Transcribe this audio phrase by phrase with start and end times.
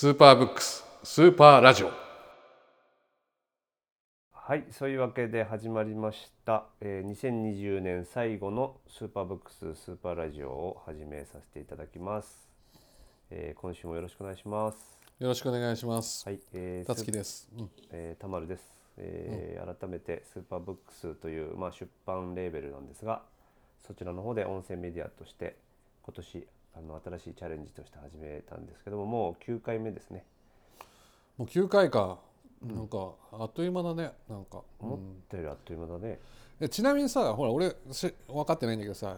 [0.00, 1.90] スーパーブックススーパーラジオ。
[4.32, 12.48] はいそういうわけで始まりました、えー、2020年最後のスーパーブックススーパーラジオを始めさせていただきます、
[13.28, 14.98] えー、今週もよろしくお願いします。
[15.18, 16.26] よろしくお願いします。
[16.26, 23.20] はい、えー、たつきです、うんえー、たまるです、えー改めてスーパーブックスという、まあ、出版レーベルなんですが
[23.86, 25.56] そちらの方で音声メディアとして
[26.04, 30.24] 今年あの新しいチャレンジとして始めたんですけどももう9回目ですね。
[31.36, 32.18] もう9回か、
[32.62, 34.12] なんかあっという間だね。
[34.28, 36.18] なんか、思ったよりあっという間だね、
[36.60, 39.16] えちなみにさほら俺し分かってないんだけどさ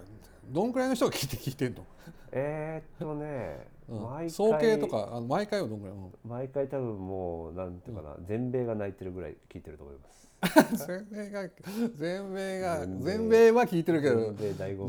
[0.50, 1.84] どんくらいの人が聞いて聞いてんの、
[2.30, 4.02] えー、っとね、うん。
[4.02, 4.30] 毎回。
[4.30, 6.12] 総計とかあの毎回はどんくらい、うん。
[6.24, 10.22] 毎回多分もうなんていうかな、全米が泣いてるぐらい聞いてると思います。
[10.86, 11.48] 全米が
[11.94, 13.50] 全米が全米。
[13.52, 14.34] は聞いてるけど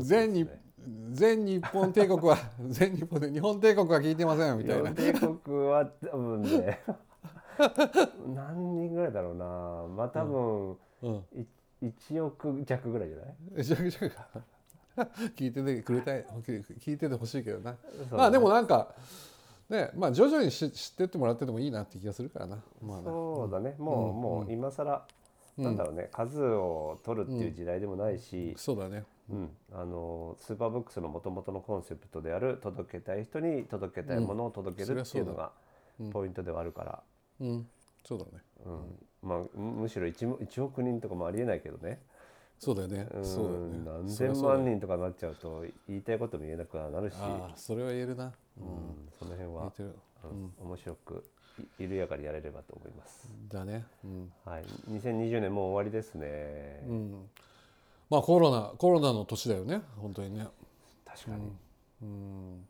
[0.02, 0.48] 全日
[1.12, 2.36] 全日本帝国は
[2.68, 4.92] 全日本で日本帝国は聞いてませんみたいな。
[4.92, 6.80] 帝国は多分ね
[8.34, 9.44] 何人ぐらいだろうな。
[9.96, 11.24] まあ多分、うん。
[11.34, 11.46] い
[11.82, 13.34] 1億弱ぐらいじゃない？
[15.36, 17.76] 聞いててくれたい聞いててほしいけどな。
[18.08, 18.94] そうまあでもなんか
[19.68, 22.62] ねまあ徐々にし知ってってもらっててもいいなって気がするからな。
[22.80, 23.74] まあなそうだね。
[23.78, 24.20] もう、うん。
[24.20, 25.04] もう今更、
[25.58, 26.08] なんだろうね。
[26.12, 29.50] 数を取るっていう時代でもないし、そうだねうん。
[29.72, 35.52] あのスーパーブックスのもともとのコンセプトである届けたい人に届けたいものを届けるっていうのが
[36.12, 37.02] ポイントではあるから、
[37.40, 37.66] うん。
[38.04, 38.30] そうだね。
[38.66, 39.28] うん。
[39.28, 42.00] まあ、むむしろ 1, 1億人とかもありえないけどね。
[42.58, 43.08] そうだよね。
[43.14, 43.24] うん。
[43.24, 43.82] そうだよね。
[43.84, 47.16] 何千万人とかなっちゃうと言いたいことも言えなくはなるし、
[47.56, 48.32] それは言えるな。
[48.58, 49.08] うん。
[49.18, 49.72] その辺は
[50.24, 50.52] うん。
[50.66, 51.24] 面白く
[51.58, 53.28] い緩やかにやれればと思います。
[53.48, 53.84] だね。
[54.04, 54.32] うん。
[54.44, 56.84] はい、2020年もう終わりですね。
[56.88, 57.30] うん
[58.10, 60.46] まあコロナコロナの年だよね本当にね。
[61.04, 61.52] 確かに、
[62.02, 62.66] うん。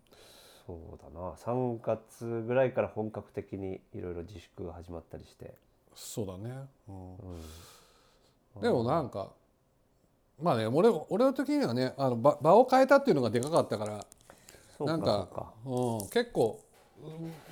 [0.66, 1.32] そうだな。
[1.32, 5.54] 3月ぐらいから本格的にいろいろ自粛が始まったりして、
[5.94, 6.54] そうだね。
[6.88, 7.16] うん。
[7.16, 8.62] うん。
[8.62, 9.32] でもなんか
[10.40, 14.04] まあね俺俺の時にはねあの場場を変えたっていうのがでかかったから
[14.86, 16.60] なんかうん、結構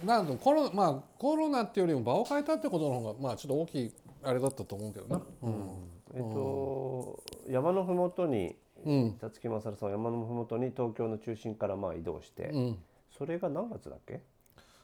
[0.03, 3.93] うんなんとコロ,、まあ、コロナっていうよりも場を変えたってことの方がまあちょっと大きい
[4.25, 5.23] あれだったと思うけどな。
[5.43, 9.17] うんえっと、山のふもとにうん。
[9.21, 12.79] 辰木勝さんは山のふもとに東京の中心からまあ移動して、うん、
[13.17, 14.21] それが何月だっけ、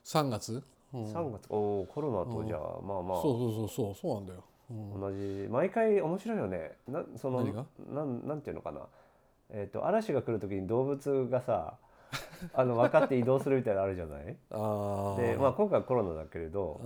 [0.04, 0.62] 3月、
[0.94, 1.46] うん、3月。
[1.50, 3.22] おおコロナとじゃあ、まあまあ。
[3.22, 4.44] そうそうそうそうそうなんだよ。
[4.70, 5.00] うん。
[5.00, 5.48] 同じ。
[5.50, 6.76] 毎回面白いよね。
[6.86, 7.66] なその何が？
[7.92, 8.82] なんなんていうのかな。
[9.50, 11.74] えっ、と嵐が来る時に動物がさ
[12.54, 14.36] あの分かって移動するみたいなのあるじゃない？
[14.50, 16.80] あで、まあ、今回はコロナだけれど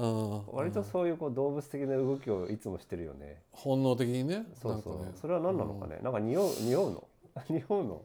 [0.50, 3.40] うん、割とそういうこう動物的な動きをいつもしてるよね。
[3.52, 4.44] 本能的にね。
[4.60, 5.12] そうそう、ね。
[5.20, 7.04] それは何なのかね、なんか匂う匂うの？
[7.50, 8.02] 匂うの？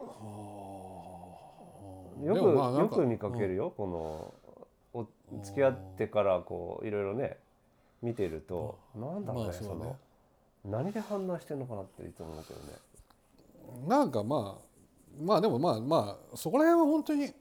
[2.24, 3.86] よでく、よく見かけるよ、こ
[4.92, 5.06] のお
[5.42, 7.38] 付き合ってからこういろいろね
[8.02, 9.80] 見てると、なんだろうね,、まあそうだね
[10.64, 12.66] の何で判断してんのかなっていつも思うけどね。
[13.88, 14.64] なんかまあ
[15.20, 17.32] まあでもまあまあそこら辺は本当に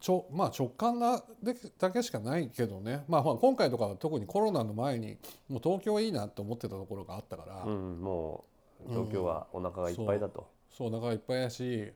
[0.00, 5.16] ちょ、まあ、直感なでだけしかないけどね、まあ、まあ今回とかは特にコロナの前に
[5.48, 8.44] もう東京いいなって思ってたところがあったから、うん、も
[8.86, 11.92] う東京はお腹がいっぱいだと、そうお腹がいっぱいやし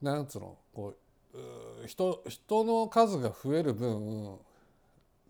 [0.00, 0.94] なんつうのこ
[1.34, 4.38] う人人の数が増える分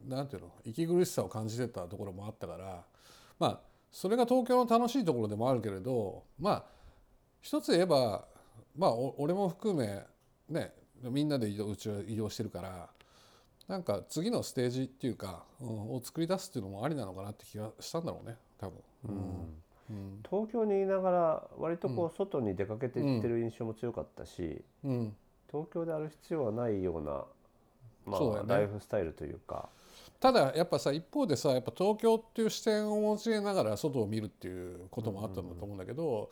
[0.09, 2.85] なんていうの息苦しさを感じてたところもあったから。
[3.39, 6.65] まあそれが東京の楽しいところでもあるけれどまあ
[7.41, 8.25] 一つ言えば
[8.77, 10.03] まあお俺も含め
[10.49, 10.73] ね
[11.03, 12.89] みんなで移動うちは移動してるから
[13.69, 18.79] なんか次のステージっていうか、うん、を作り出すっていうのもありなのかなって気がしたんだろうね多分。
[19.09, 19.17] うん。
[19.91, 20.23] うん。
[20.29, 25.17] 東京にいながら割とこう外に出かけていってる印象も強かったし、うん。
[25.51, 27.25] 東京である必要はないような、
[28.05, 28.49] まあね。
[28.49, 29.69] ライフスタイルというか。
[30.19, 36.31] ただやっぱさ一方でさやっぱ東京っていう視点を持ちながら外を見るっていうこともあったんだと思うんだけど、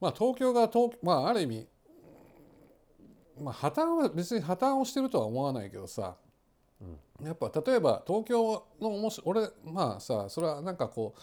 [0.00, 1.66] まあ東京が東、まあ、ある意味、
[3.40, 6.16] まあ、破綻は別に破綻をしてるとは思わないけどさ、
[7.22, 11.20] やっぱ例えば東京の面白俺まあさそれはなんかこう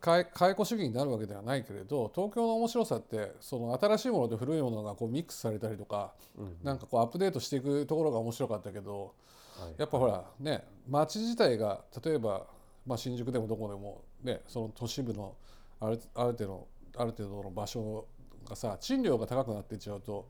[0.00, 6.12] 解解雇主義になるわけではないけれど東京の面白さってその新しいものと古いものがこうミックスされたりとか、
[6.62, 9.14] なんかこうアップデートしていくところが面白かったけど、
[9.58, 9.74] はい。
[9.78, 12.46] やっぱほらね街自体が例えば、
[12.86, 15.34] まあ、新宿でもどこでも、ね、その都市部の
[15.80, 16.68] あるある程度
[16.98, 18.06] ある程度の場所
[18.48, 20.28] がさ賃料が高くなっていっちゃうと、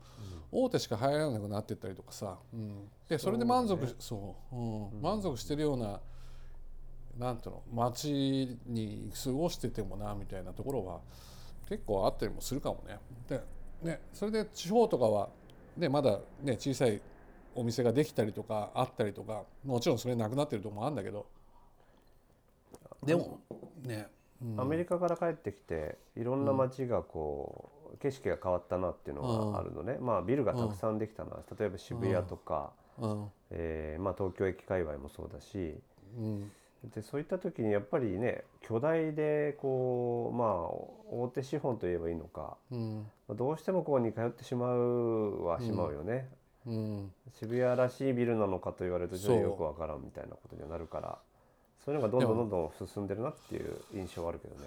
[0.51, 5.01] 大手しか入らなくなっていったりとかさ、うん、でそれで満足そう,、うん。
[5.01, 5.99] 満足してるような
[7.17, 10.99] なんていうの街に過ごしててもなみたいなところは
[11.67, 12.97] 結構あったりもするかもね。
[13.27, 13.41] で
[13.83, 15.29] ねそれで地方とかは、
[15.77, 17.01] ね、まだ、ね、小さい
[17.55, 21.25] お店ができたりとかあったりとかもちろんそれなくなってるとこもあるんだけど。
[23.03, 23.39] でも
[23.81, 24.07] ね、
[24.57, 32.71] アメリカから帰ってきていろんな街がこう、景色が変わったなっていうのがあるのね、まあビルがたくさんできたな、例えば渋谷とか、
[33.01, 33.31] うん。
[33.51, 35.75] えーまあ、東京駅界隈もそうだし
[36.17, 36.51] うん。
[36.95, 40.47] でそういった時にやっぱりね巨大でこうまあ
[41.11, 43.07] 大手資本といえばいいのかうん。
[43.29, 46.29] どうしてもここに通ってしまうはしまうよね、
[46.65, 47.11] うん。
[47.39, 51.17] 渋谷らしいビルなのかと言われるとちょっとよくわからんみたいなことにはなるから
[51.89, 54.61] そういうのがどんどんどんどん進んでるなっていう印象はあるけどね。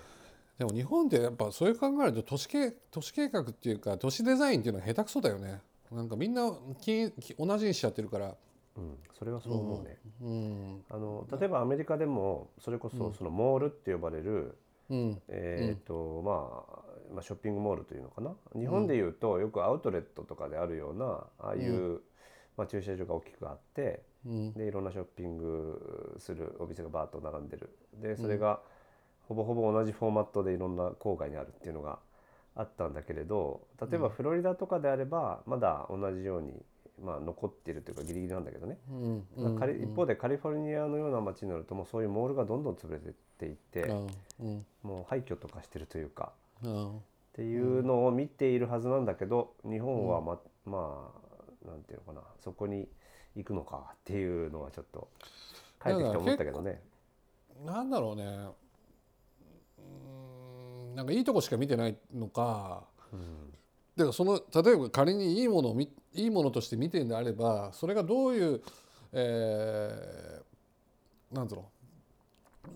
[0.58, 5.60] でも日本ってやっぱそういう考えると都市計都市計画っていうか都市デザインっていうのは下手くそだよね。
[5.92, 8.34] なんかみんなきき同じにしちゃってるから。
[8.74, 10.84] うん、それはそう思うね、うん。
[10.90, 14.56] あの例えばアメリカでもそれこそそのモールって呼ばれる、
[14.90, 15.22] うん。
[15.28, 16.64] えーとま
[17.12, 18.34] あ、まあショッピングモールというのかな。
[18.58, 22.00] 日本でいうとよくアウトレットとかであるようなああいう、
[22.56, 27.70] まあ、駐車場が大きくあってうんでいろんなショッピングするお店がバーッと並んでる。
[28.00, 28.60] でそれが
[29.28, 31.98] ほぼほぼ同じフォーマットでいろんな郊外にあるっていうのが
[32.54, 36.52] あったんだけれど例えばフロリダとかであればまだ同じように、
[37.02, 38.78] まあ、残っているというかギリギリなんだけどね。
[38.90, 39.26] うん。
[39.36, 43.82] まあカリ一方でカリフォルニアのような街になるともうそういうモールがどんどん潰れてっていって
[44.40, 44.66] うん。
[44.82, 46.32] もう廃墟とかしてるというか
[46.62, 46.96] うん。
[46.98, 47.00] っ
[47.34, 51.10] ていうのを見ているはずなんだけど日本はまま
[51.64, 52.86] あなんていうのかなそこに
[53.37, 55.08] 行くのかっていうのはちょっと
[55.82, 56.81] 帰ってきて思ったけどね。
[57.64, 58.25] なんだろうね。
[59.79, 59.81] う
[60.93, 62.84] んなんかいいとこしか見てないのか。
[63.12, 63.50] うん。
[63.96, 68.62] だからその例えば仮にいいものを見いいものとして見てるんであればそれがどういう、
[69.12, 71.56] えー、なんつう。
[71.56, 71.64] の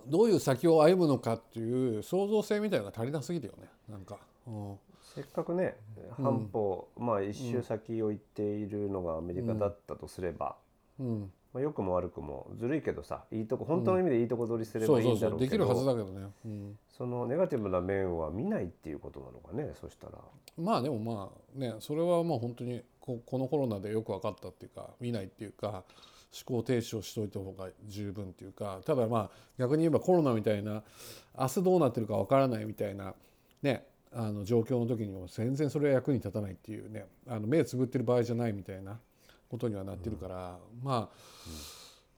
[0.06, 3.68] どういう先を歩むのかっていう創造性みたいなのが足りなすぎるよね。
[3.88, 4.78] なんか、うん、
[5.16, 5.74] せっかくね
[6.22, 10.56] 半歩、まあ一周先を行っているのがアメリカだったとすれば、
[11.00, 15.18] うん、まあ、良くも悪くもずるいけどさいいとこ本当の意味でいいとこ取りすればいいそうそうん。
[15.18, 15.48] そだろうけど、う。
[15.48, 20.18] できるはずだけどね、うん、そのネガティブな面は見ないっていうことなのかねそしたら。
[20.58, 25.84] まあでもまあねそれはもう本当にここのコロナでよく分かったっていうか見ないっていうか
[26.46, 30.82] 思考停止をしといた方が十分っていうかただまあ逆に言えばコロナみたいな
[31.38, 33.14] 明日どうなってるか分からないみたいな
[33.62, 33.86] ね
[34.18, 38.98] あの状況の時にも全然それは役に立たないっていうねあの目つぶってる場合じゃないみたいな
[39.50, 41.18] ことにはなってるから、まあ、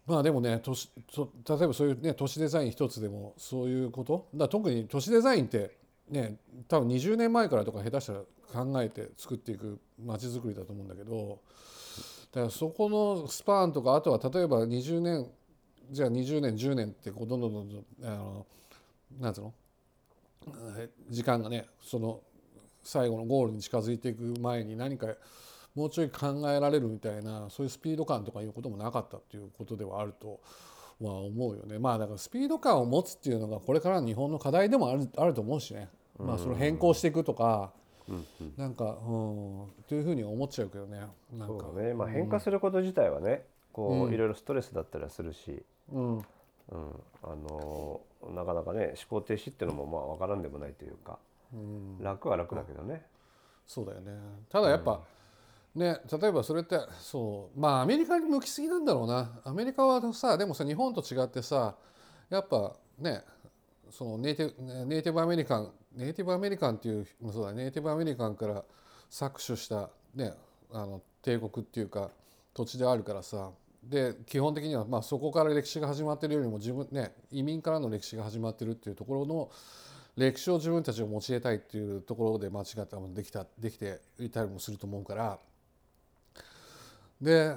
[0.07, 4.29] まあでもね都市と例えばそういうね都市デザイン一つでもそういうこと？
[4.33, 5.77] だ特に都市デザインって
[6.09, 6.37] ね
[6.69, 8.21] 多分20年前からとか下手したら
[8.65, 11.41] 考えて作っていく街づくりだと思うんだけど
[12.31, 15.27] だからそこのスパーンとかあとは例えば20年
[15.91, 18.47] じゃあ20年10年ってこうどんどんどんどんあの
[19.19, 19.53] なんつうの？
[21.11, 22.21] 時間がねその
[22.83, 25.09] 最後のゴールに近づいていく前に何か
[25.75, 30.41] もうちょい考えられるみたいなそういうスピード感とかいうこともなかったっていうことではあると
[31.01, 31.79] は思うよね。
[31.79, 37.73] まあだからスピード感を持つっていうのがこれからの日本の課題でもあるあると思うしね、まあそれを変更していくとか、
[38.57, 41.01] なんかうんっていうふうに思っちゃうけどね。
[41.33, 41.67] なんか。
[41.77, 45.63] ね、まあ、変化すること自体はねこういろいろストレスだったりはするし、
[45.93, 46.17] うん。
[46.17, 46.25] うん、
[47.23, 51.19] あのーなかなかね思考停止っていうのもまあ分からんでもないというか、
[52.01, 53.05] 楽は楽だけどね。
[53.67, 54.13] そうだよね。
[54.51, 55.01] ただやっぱ、
[55.75, 59.41] ね例えばそれってそうまあアメリカに向きすぎなんだろうな。
[59.45, 61.77] アメリカはさでもさ日本と違ってさ
[62.31, 63.23] やっぱね
[63.91, 68.65] そのネイティブネイティブアメリカンネイティブアメリカンっていうそうだネイティブアメリカンから
[69.11, 70.33] 搾取した、ね、
[70.71, 72.11] あの帝国っていうか
[72.55, 73.51] 土地であるからさ
[73.83, 79.51] で基本的にはまあそこから歴史が始まってるよりも自分ね移民からの歴史が始まってるっていうところの
[80.17, 85.39] 歴史を自分たちを持ち得たいっていうところで間違ったもできたできていたりもすると思うから。
[87.21, 87.57] で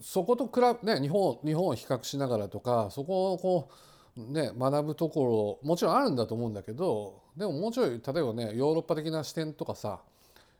[0.00, 3.68] そこと比べね日本日本を比較しながらとかそこをこ
[4.16, 10.00] うね学ぶところもちろんあるんだと思うんだけどでももうちょい例えばねヨーロッパ的な視点とかさ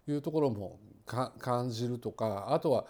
[0.09, 2.87] いうところもか感じるとかあとは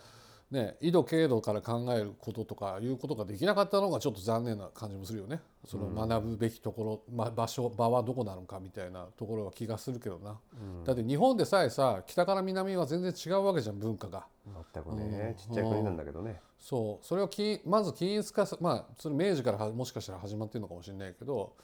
[0.51, 5.41] ね緯度経度から考えることとかいうことができなかったのがちょっと残念な感じもするよね。
[5.67, 10.39] その学ぶべきところ、ま、場所場はどこなのかみたいなところは気がするけどな。
[10.85, 14.27] だって日本でさえさ北から南は全然違うわけじゃん文化が。
[14.73, 16.41] 全くね、ちっちゃい国なんだけどね。
[16.59, 21.55] そうそれをきまず均一化さまあそれ明治からはもしかしたら始まってるのかもしれないけど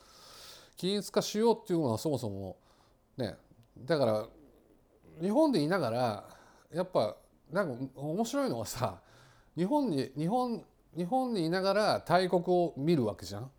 [0.77, 2.57] 均一化しようっていうのはそもそも
[3.17, 3.35] ね
[3.77, 4.25] だから
[5.21, 6.23] 日本でいながら
[6.73, 7.15] やっぱ
[7.51, 8.99] なんか面白いのはさ
[9.55, 10.63] 日本に日本
[10.95, 13.51] 日本にいながら大国を見るわけじゃん。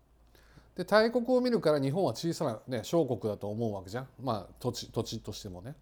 [0.75, 5.75] で大国を見るから日本は小さな、ね、小国だと思うわけじゃんまあ土地土地としてもね。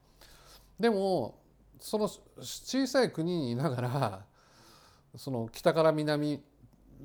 [0.79, 1.39] でも
[1.79, 2.09] その
[2.39, 4.25] 小さい国にいながら
[5.17, 6.41] その北から南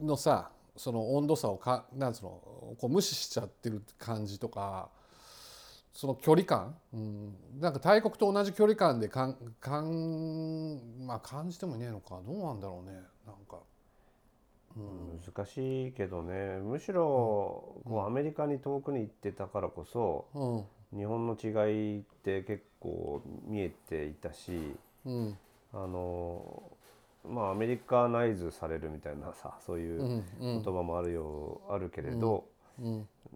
[0.00, 2.30] のさその温度差をかなんつうの
[2.78, 4.88] こう無視しちゃってる感じとか
[5.92, 12.20] その距離感、うん、なんか大国と同じ距離感でかんかん、まあ、感じてもいねえのか。
[12.26, 12.92] どうなんだろうね。
[13.26, 13.58] なんか、
[14.76, 16.58] うん、難しいけどね。
[16.58, 17.02] むしろ
[17.84, 21.48] こうアメリカに遠くに行ってたからこそ、うん、日本の違
[21.96, 25.36] いって結構見えていたし、うん、
[25.72, 26.62] あの
[27.28, 32.44] まあアメリカナイズされるみたいなさそういう言葉もあるよう、あるけれど、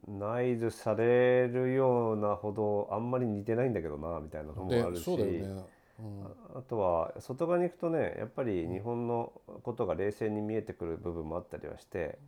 [0.06, 5.42] ナイズされるようなほどあんまり似てないんだけどなみたいなのもあるし、
[6.54, 9.32] あとは外側に行くとねやっぱり日本の
[9.62, 12.18] ことが冷静に見えてくる部分もあったりはして、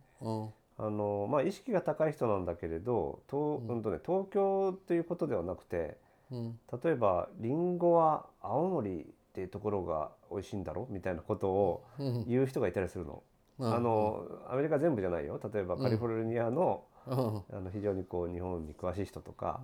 [0.79, 3.81] あのまあ、意識が高い人なんだけれど東,、うん。
[3.81, 5.97] とね、東京ということではなくて、
[6.31, 10.87] 例えばりんごは青森っていうところが美味しいんだろ？
[10.89, 11.83] みたいなことを
[12.27, 13.23] 言う人がいたりするの。
[13.59, 15.39] あのアメリカ全部じゃないよ。
[15.51, 19.61] 例えばカリフォルニアの,、あの非常にこう日本に詳しい人とか、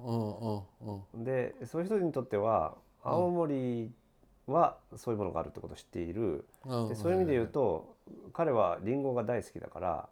[1.15, 3.91] でそういう人にとっては青森
[4.47, 6.45] はそういうものがあるってことを知っている、
[6.89, 7.95] でそういう意味で言うと
[8.33, 10.09] 彼はりんごが大好きだから、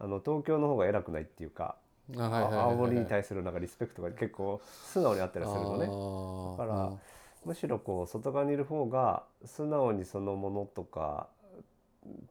[0.00, 1.76] あの東京の方が偉くないっていうか。
[2.10, 5.84] 青森に対するなんかリスペクトが結構素直にあったりするのね。
[6.56, 6.92] だから
[7.44, 11.28] むしろこう外側にいる方が素直にそのものとか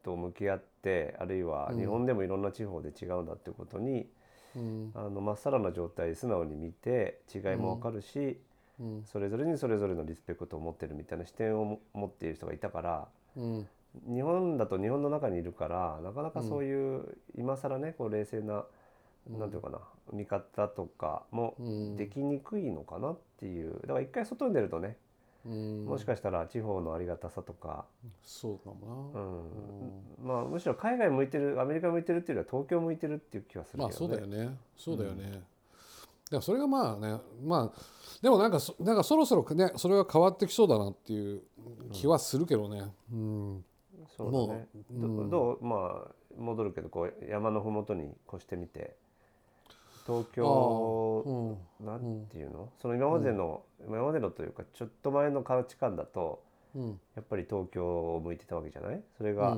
[0.04, 4.08] と向き合ってあるいは日本でもいろんな地方で違うんだっていうことに、
[4.56, 8.40] うん、あのまっさらな状態素直に見て違いも分かるし、
[8.80, 13.68] うん、それぞれにそれぞれのリスペクトを持ってるみたいな視点を持っている人がいたから、うん、
[14.08, 18.66] 日本だと日本の中にいるからなかなかそういう今更ねこう冷静な
[19.30, 19.80] 何て言うかな
[20.14, 21.56] 見方とかも
[21.98, 23.80] できにくいのかなっていう。
[23.82, 24.96] だから一回外に出るとね
[25.46, 27.86] もしかしたら地方のありがたさとか。
[28.24, 29.24] そうかもな、う
[30.26, 30.28] ん。
[30.28, 33.90] まあ、むしろ海外向いてるアメリカ向いてるっていうよりは東京向いてるっていう気はするけどね。
[33.90, 34.58] まあそうだよね。
[34.76, 35.44] そうだよね、うん、だか
[36.32, 37.82] らそれがまあねまあ
[38.22, 41.42] でもなんかなんかそろそろねそれが変わってきそうだなっていう
[41.92, 42.92] 気はするけどね。
[43.12, 43.66] うん、うん、
[44.16, 48.96] そうだね、うん、どうまあ戻るけどこう山の麓に越してみて
[50.08, 56.42] 東京、うん、なんていうの、その今までの、うん、今までのというかちょっと前の価値観だと、
[56.74, 59.02] うん、やっぱり東京を向いてたわけじゃない？
[59.18, 59.58] それが、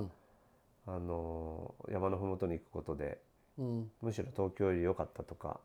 [0.88, 3.20] あの山の麓に行くことで、
[3.58, 5.60] むしろ東京より良かったとか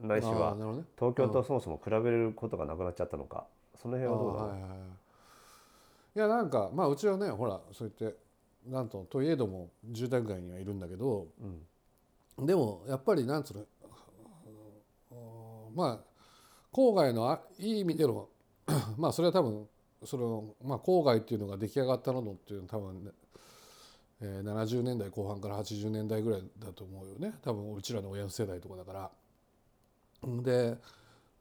[0.00, 3.44] ないしは、ね、東京とそもそも比べることがなくなっちゃったのか、
[3.80, 4.70] その辺はどうだろう、はいはい、
[6.16, 6.18] い。
[6.18, 8.18] やなんかまあうちはねほらそう言って
[8.66, 11.26] なんとといえども住宅街にはいるんだけど、
[12.38, 13.64] でもやっぱりなんつうの
[15.74, 16.14] まあ
[16.72, 18.28] 郊外のいい意味での
[18.96, 19.68] まあそれは多分
[20.04, 23.10] その、まあ、郊外っていうのが出来上がったのっていうのは多分、ね
[24.20, 27.34] えー、70年代後半から80年代ぐらいだと思うよね。
[27.42, 29.10] 多分うちらの親世代とかだから。
[30.42, 30.78] で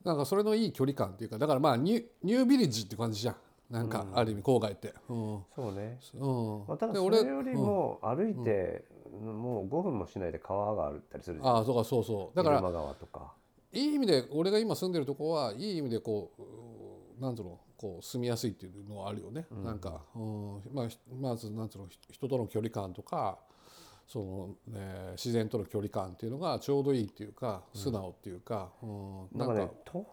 [0.04, 3.36] なんかそれのいい距離感っていうかだからまあニュニュービリッジって感じじゃん。
[3.70, 4.94] なんかある意味郊外って。
[5.10, 6.66] うん、そうね、うん。
[6.68, 11.58] まあ、ただそれよりも歩いて、もう5分もしないで川があったりするじゃん。
[11.58, 12.38] あそうかそうそう。
[12.38, 13.34] だから川とか
[13.74, 16.32] いい意味で俺が今住んでるとこはいい意味でこ
[17.20, 20.88] うなんつうのこう住みやすいっていうのはあるよね、うん、なんか、うんまあ、
[21.20, 23.39] まずなんつうの人との距離感とか
[24.08, 30.06] その、ね、自然との距離感っていうのがちょうどいいっていうか素直っていうか、うん、なんか、ね、徒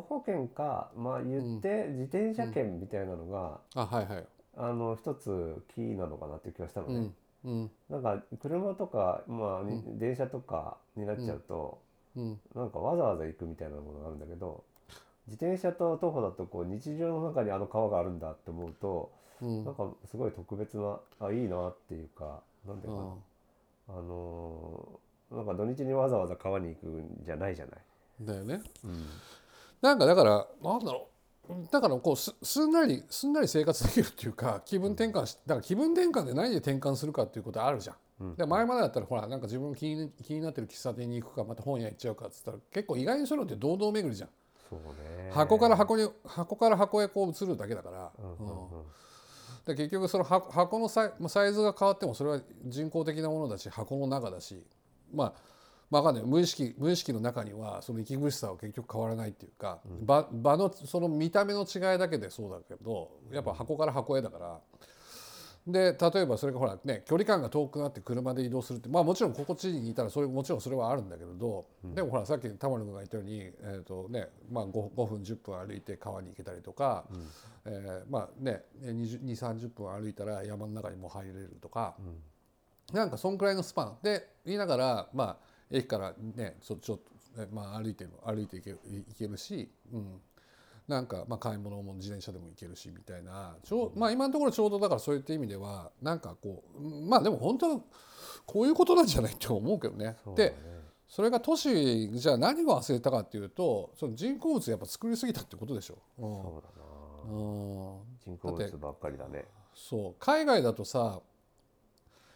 [0.00, 4.26] 歩券か、まあ、言って自転車券みたいなのが、あはいはい。
[4.56, 7.10] あの一つキーなのかなっていう気がしたのね。
[7.44, 9.62] うん、なんか車とか、まあ
[9.98, 11.81] 電車とかになっちゃうと、うん、
[12.16, 14.64] なんかわざわざ行くみたいなものがあるんだけど
[15.26, 23.14] 自転車と徒歩だとこう日常の中にあの川があるんだって思うと、うん、なんかすごい特別なあいいなっていうかなんていうかな、
[23.88, 27.78] あのー、なんか土日にわざわざ川に行くんじゃないじゃない。
[28.20, 28.60] だよね。
[28.84, 29.06] うん、
[29.80, 31.08] なんかだからなんだろ
[31.48, 37.96] うだからこうすすんなりすんなり生活できるっていうか気分転換しだから気分転換で何で転換するかっていうことあるじゃん。
[38.36, 44.28] で前までだったらほらなんか自分気に気になってる喫茶店に行くかまた本屋行っちゃうかっつったら結構意外にそういうのって堂々巡りじゃん。
[45.30, 48.12] 箱から箱に箱から箱へこう移るだけだから、
[49.66, 54.64] で結局その箱のサイサイズが変わってもそれは人工的なものだし箱の中だし。
[55.12, 55.32] まあ
[55.92, 56.24] まあ、かんない。
[56.24, 64.58] 無意識無意識の中にはその息苦しさは結局変わらないっていうか、うん、場場のその見た目の違いだけでそうだけどやっぱ箱から箱へだから
[65.66, 77.04] で例えばそれがほらね距離感が遠くなって車で移動するってまあもちろん心地にいたらそれもちろんそれはあるんだけれど、でもほらさっき玉野君が言ったように、えーとねまあ、5, 5分10分歩いて川に行けたりとか、
[77.64, 81.94] えーまあね2 3 0分歩いたら山の中にも入れるとか、
[82.92, 88.74] なんかそんくらいのスパンで言いながらまあ駅からねそちょっと、まあ、歩いて歩いていけい
[89.16, 90.20] けるし、うん、
[90.92, 97.78] なんかまあ買い物も自転車でも行けるしみたいなちょ、まあ、今のところちょうどだからそういった意味ではなんかこうまあでも本当
[98.46, 100.16] こういうことなんじゃないって思うけどね。
[100.36, 100.82] でね。
[101.08, 105.98] それが都市じゃあ何を忘れたかっていうとその人工物やっぱ作りすぎたってことでしょ。
[106.18, 107.30] そうだな。
[107.30, 107.96] うん。
[107.96, 109.44] うん人工物ばっかりだね。
[109.74, 110.14] そう。
[110.18, 111.20] 海外だとさ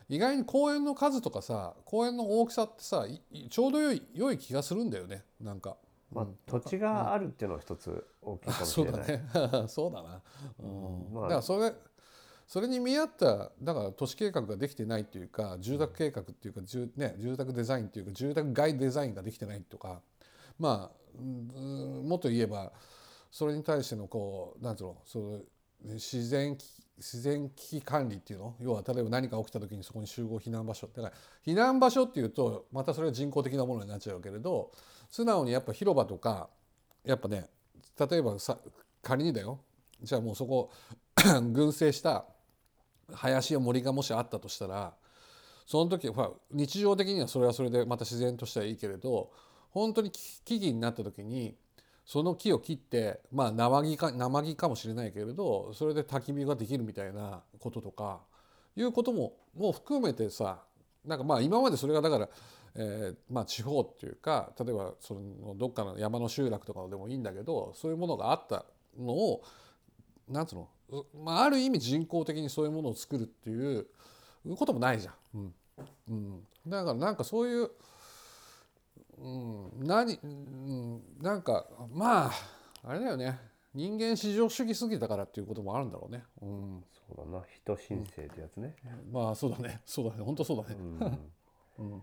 [0.09, 3.07] 意外に公園の数とかさ公園の大きさってさ
[3.49, 5.25] ちょうど良い良い気がするんだよね。
[5.41, 5.79] なんか。
[6.13, 6.37] まあうん。
[6.47, 9.05] 土地があるっていうのは一つ大きいかもしれない。
[9.05, 9.69] そうだね。
[9.69, 10.23] そうだな、
[10.59, 11.15] うん。
[11.15, 11.23] まあ。
[11.25, 11.73] だからそれ
[12.47, 20.01] それに見合っただから都市計画ができてないっていうか住宅計画っていうか住,、ね、住宅デザインっていうか住宅街デザインができてないとか
[20.59, 22.73] まあうんもっと言えば
[23.33, 25.41] それに対してのこうなんつうのその
[25.85, 26.65] 自然危
[26.99, 31.15] 自然危機管理っていうの要は例えば何か起きた時にそこに集合避難場所だから
[31.45, 34.73] 避難場所っていうとまたそれは人工的なものになっちゃうけれど
[35.11, 36.49] 素直にやっぱ広場とか
[37.05, 37.51] やっぱね
[37.99, 38.59] 例えばさ
[39.03, 39.61] 仮にだよ。
[40.03, 40.71] じゃあもうそこ
[41.53, 42.27] 群生した
[43.13, 44.95] 林や森がもしあったとしたら
[45.67, 49.33] その時は日常的にはそれはそれでまた自然としてはいいけれど
[49.71, 51.57] 本当に危危機になった時に
[52.05, 58.21] その木を切ってまあ生木か生木かもしれないけれどそれで焚き火ができるみたいなこととか
[58.77, 60.63] いうことももう含めてさ
[61.05, 62.29] なんかまあ今までそれがだから、
[62.79, 68.67] えーまあ地方っていうか例えばそのどっかの山の集落とかでもいいんだけどそういうものがあった
[68.99, 69.43] のを
[70.29, 73.87] なんつうの、うまあ、ある意味人工的にそういうものを作るっていう
[74.57, 75.15] こともないじゃん。
[75.35, 75.55] うん。
[76.09, 77.71] うん、だからなんかそういう、
[79.19, 82.33] うん、何、うん、なんかまあ
[82.85, 83.39] あれだよね。
[83.75, 86.25] 人間至上主義すぎたからっていうこともあるんだろうね。
[86.41, 87.45] うん、そうだな。
[87.55, 88.75] 人申請ってやつね、
[89.13, 89.83] まあそうだね。
[89.85, 90.25] そうだね。
[90.25, 90.77] 本当そうだね。
[90.79, 91.29] うん。
[91.93, 92.03] うん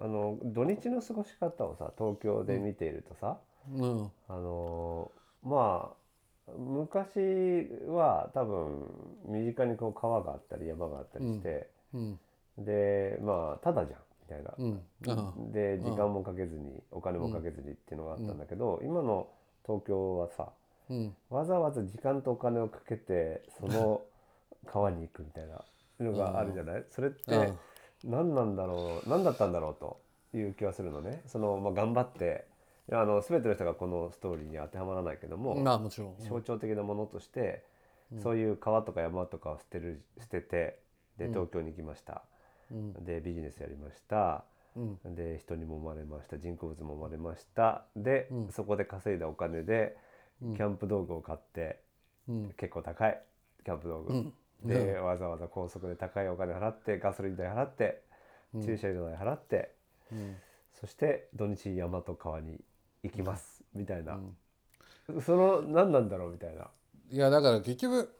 [0.00, 3.38] あの土日の過ごし方をさ東京で見ているとさ、
[3.74, 4.10] うん。
[4.28, 5.10] あの
[5.42, 8.86] まあ昔は多分
[9.26, 12.18] 身近にこう川があったり山があったりして、うん。
[12.58, 14.54] でまあただじゃんみたいな、
[15.52, 19.28] で時間もかけずにお金もかけずにっていうのがあったんだけど、今の
[19.66, 20.48] 東京はさ
[20.90, 21.14] うん。
[21.30, 24.00] わざわざ時間とお金をかけてその
[24.66, 25.62] 川に行くみたいな
[26.00, 27.52] のがあるじゃない、それって
[28.04, 30.00] 何なんだろう何だったんだろうと
[30.36, 31.22] いう気はするのね。
[31.26, 32.46] その、まあ、頑張って
[32.92, 36.16] あの全ての人がこのストーリーに当てはまらないけども、まあもちろん。
[36.18, 37.64] 象徴的なものとして、
[38.22, 40.80] そういう川とか山とかを捨てる捨てて
[41.18, 42.22] で東京に行きました、
[42.70, 43.04] うん。
[43.04, 44.44] でビジネスやりました。
[44.76, 45.14] うん。
[45.14, 46.38] で人にも生まれました。
[46.38, 47.84] 人工物も生まれました。
[47.96, 48.52] で、うん。
[48.52, 49.96] そこで稼いだお金で
[50.42, 50.56] うん。
[50.56, 51.80] キャンプ道具を買って
[52.28, 52.54] うん。
[52.56, 53.20] 結構高い
[53.64, 54.32] キャンプ道具、うん
[54.64, 58.02] で、わざわざ高速で高いお金払ってガソリン代払って
[58.64, 59.74] 駐車場代払って、
[60.12, 60.36] うん。
[60.80, 62.60] そして土日山と川に
[63.02, 64.36] 行きます、みたいな、ん。
[65.20, 66.68] その何なんだろうみたいな。
[67.10, 68.14] いやだから結局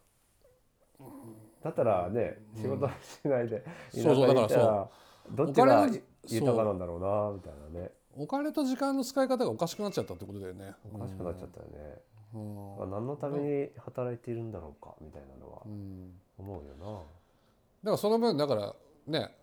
[1.62, 4.88] だったらね仕事しないでそうそうだからら
[5.30, 5.88] どっちが
[6.26, 7.90] 豊かなんだろうなみたいなね。
[8.16, 10.72] お金と時間の使い方がおかしくなっちゃったってことだよね。
[10.92, 12.02] おかしくなっちゃったよね、
[12.34, 12.76] うん。
[12.78, 15.62] まあ何のために働いているんだろうかみたいなのは。
[15.66, 18.74] うん思うよな、だからその分だから
[19.06, 19.34] ね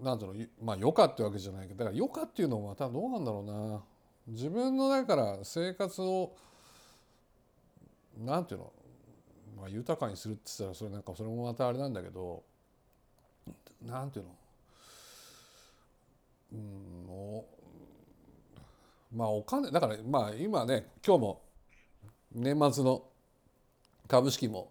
[0.00, 3.82] なんていうまあ余暇ってわけじゃないけどだから余暇っていうのもまたどうなんだろうな。
[4.26, 6.36] 自分のだから生活を
[8.18, 8.72] なんていうの、
[9.56, 12.44] まあ、豊かにするって言ったらそれなんかそれもまたあれなんだけど
[13.84, 14.30] なんていうの
[16.52, 17.44] うんお
[19.14, 21.42] まあお金だからまあ今ね今日も
[22.32, 23.02] 年末の
[24.06, 24.70] 株式も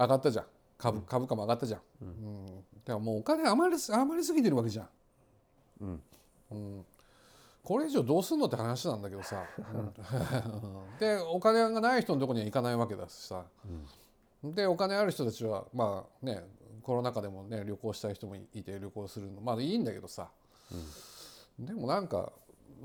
[0.00, 0.46] 上がったじゃん。
[0.78, 2.46] 株株価も上がったじゃん、うん。
[2.46, 4.88] だからもうお金余りす余りすぎてるわけじゃん、
[5.82, 6.02] うん。
[6.52, 6.84] うん、
[7.62, 9.44] これ以上どうすんのって話なんだけどさ。
[10.98, 13.44] でお金がない人のとこには行かないわけだしさ、
[14.42, 16.48] でお金ある人たちはまあね
[16.82, 19.42] コロナ禍でもね旅行したい人もいて旅行するの。
[19.42, 20.30] まあいいんだけどさ、
[21.58, 22.32] でもなんか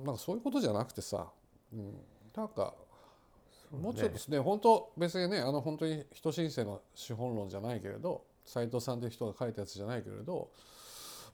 [0.04, 1.28] なんかそういうことじゃなくてさ、
[1.72, 1.98] うん、
[2.36, 2.74] なんか
[3.72, 10.50] もうちょっとですね本当別にねあの本当に人申請の資本論じゃないけれど斉藤さんという人が書いたやつじゃないけれど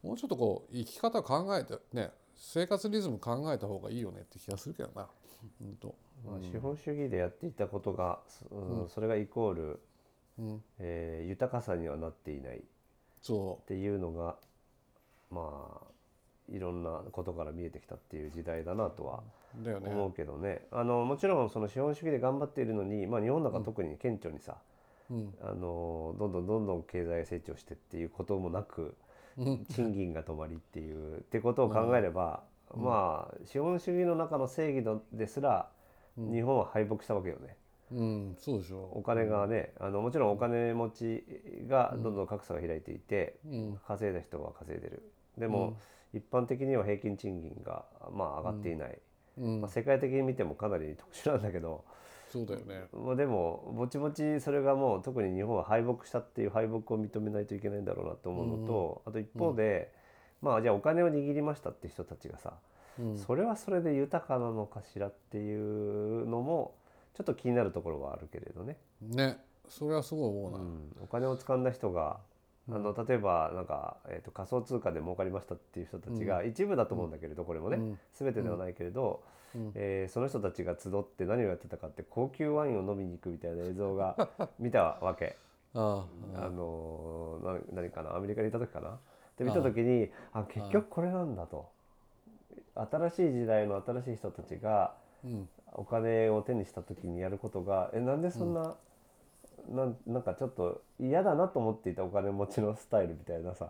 [0.03, 5.07] もうちょっとこう生き方考えてね生活リズム考えた方がいいよねって気がするけどな。
[5.59, 5.95] 本当。
[6.25, 9.79] まあ、資本主義でやっていたことが、そうんそれがイコール
[10.39, 10.63] うん。
[10.79, 12.57] えー豊かさにはなっていない。
[12.57, 12.61] っ
[13.21, 14.37] そていうのが
[15.29, 15.87] まあ
[16.51, 19.23] いろんなことから見えてきたっていう時代だなとは
[19.55, 20.67] 思うけどね。
[20.71, 23.53] あのもちろんその資本主義で頑張っているのに、まあ、日本なん。
[23.53, 24.57] か特に顕著にさ、
[25.09, 25.33] うん。
[25.41, 28.95] あのどんどんどんどん経済成長してっていうこともなく
[29.37, 29.65] うん。
[29.65, 32.43] 賃金が止まりっていうってことを考えれば、
[32.75, 35.69] まあ資本主義の中の正義のですら
[36.17, 37.55] 日本は敗北したわけよね。
[37.91, 38.35] うん。
[38.37, 38.89] そうでしょ。
[38.93, 41.23] お金がねあのもちろんお金持ち
[41.67, 43.79] がどんどん格差が開いていて、うん。
[43.87, 45.11] 稼いだ人は稼いでる。
[45.37, 45.77] でも、
[46.13, 48.99] 一般的には平均賃金がまあ上がっていない、
[49.37, 49.61] うん。
[49.61, 51.83] まあ、世界的に見てもかなり特殊なんだけど、
[52.29, 52.85] そうだよね。
[52.93, 59.91] まあ、でもぼちぼちそれがもう特に日本は敗北したっていう敗北を認めないといけないんだろうなと思うのと、あと一方で、
[60.41, 62.53] まあじゃあお金を握りましたって人たちがさ、
[62.99, 63.17] うん。
[63.17, 66.75] それはそれで豊かなのかしらっていうのも
[67.13, 68.77] ちょっと気になるところはあるけれどね。
[69.01, 69.37] ね。
[69.67, 72.19] それはすごい思うな、うん、お金を掴んだ人が
[72.73, 77.99] あの例えばなんか、えー、と仮想通貨で儲かりましたっていう人たちが一部だと思うんだけれどこれもね、うん。
[78.13, 79.21] 全てではないけれど、
[79.55, 79.71] うん。
[79.75, 84.29] えーその人たちが集って何をやってたかって高級ワインを飲みに行くみたいな映像が
[84.59, 85.37] 見たわけ。
[85.73, 85.79] あ
[86.49, 88.15] のーな何かな？
[88.15, 88.99] アメリカにいた時かな？
[89.37, 91.69] で見た時にあ結局これなんだと。
[92.75, 95.49] 新しい時代の新しい人たちがうん。
[95.73, 98.75] お金を手にした時にやることがえなんでそんな、なん
[99.69, 103.69] なんかちょっと嫌だなと思っていたお金持ちのスタイルみたいなさ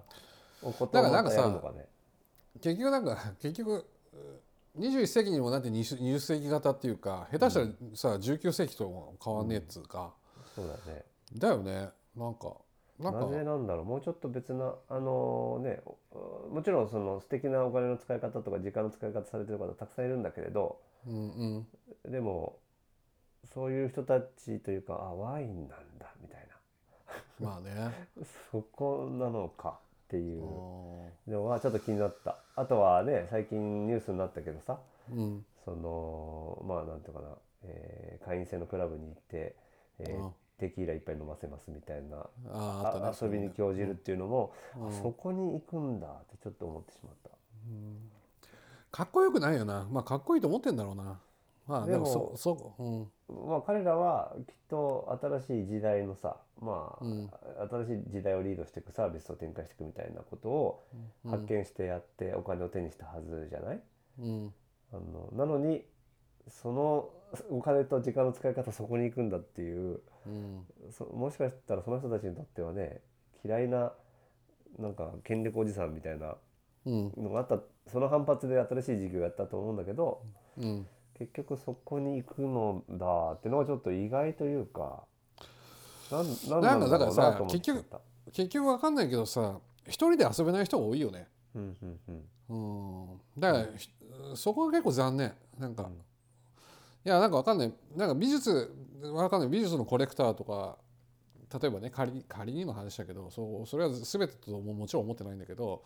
[0.61, 1.85] おことをまただからなんかさやるのかね。
[2.61, 3.85] 結局なんか結局
[4.79, 10.13] 21世紀にもなって 20, 20世紀型っていうか下手したらさ、19世紀とも変わんねえっつうか、
[10.55, 11.03] そうだね。
[11.33, 11.89] だよね。
[12.15, 12.53] なんか
[12.99, 13.19] なんか。
[13.21, 13.85] なぜなんだろう。
[13.85, 21.65] もうちょっと別なあのねおもちろんその素敵なお金の使い方とか時間の使い方されてる方たくさんいるんだけれどうん
[22.05, 22.11] うん。
[22.11, 22.57] でも
[23.53, 26.47] そういう人たちというかあワインなんだみたい
[27.39, 27.47] な。
[27.47, 27.91] まあね。
[28.51, 30.43] そこなのかっていう。
[31.27, 32.37] うのはちょっと気になった。
[32.55, 35.45] あとはね最近ニュースになったけどさんうん。
[35.65, 39.55] そのまあなんていうかな、えー会員制のクラブに行って、
[39.99, 42.21] えーうんテキーラ一杯飲ませますみたいなあ
[43.01, 44.87] ねあ遊びに興じるっていうのも、うん。
[44.89, 47.31] あそこに行くんだってちょっと思ってしまった。
[48.91, 49.87] かっこよくないよな。
[49.89, 51.19] まあかっこいいと思ってんだろうな
[51.67, 53.11] まあでもそそうん。
[53.47, 57.29] まあ彼らはきっと新しい時代のさまあ、うん。
[57.69, 60.83] 新しい時代をリードしていくサービスを展開していくみたいなことを
[61.29, 63.81] 発見してやってお金を手にしたはずじゃない、
[64.19, 64.53] うん。
[64.93, 65.85] あのなのに
[66.49, 67.09] その
[67.49, 70.65] お金と時間の使い方そこに行くんだっていううん。
[70.91, 73.01] そもしかしたらその人たちにとってはね
[73.45, 73.93] 嫌いな
[74.77, 76.35] なんか権力おじさんみたいな
[76.85, 77.13] うん。
[77.17, 80.21] のがあったその反発で新しい事業をやったと思うんだけど
[80.57, 85.03] うん結局そこに行くのだってのがちょっと意外というか
[86.11, 86.25] なん
[86.61, 88.01] なんだろうなと思ってしまった。
[88.31, 91.27] 結局わかんないけどさ一人で遊べない人が多いよね。
[91.55, 91.99] うんうん
[92.49, 93.11] うん。
[93.11, 93.19] うん。
[93.39, 93.89] だから、ひ
[94.35, 95.33] そこが結構残念。
[95.57, 95.89] なんか、
[97.03, 97.73] いやなんかわかんない。
[97.95, 99.49] なんか美術わかんない。
[99.49, 100.77] 美術のコレクターとか
[101.59, 105.83] 例えばね仮に仮にの話だけどそうそれは全てとももちろん思ってないんだけど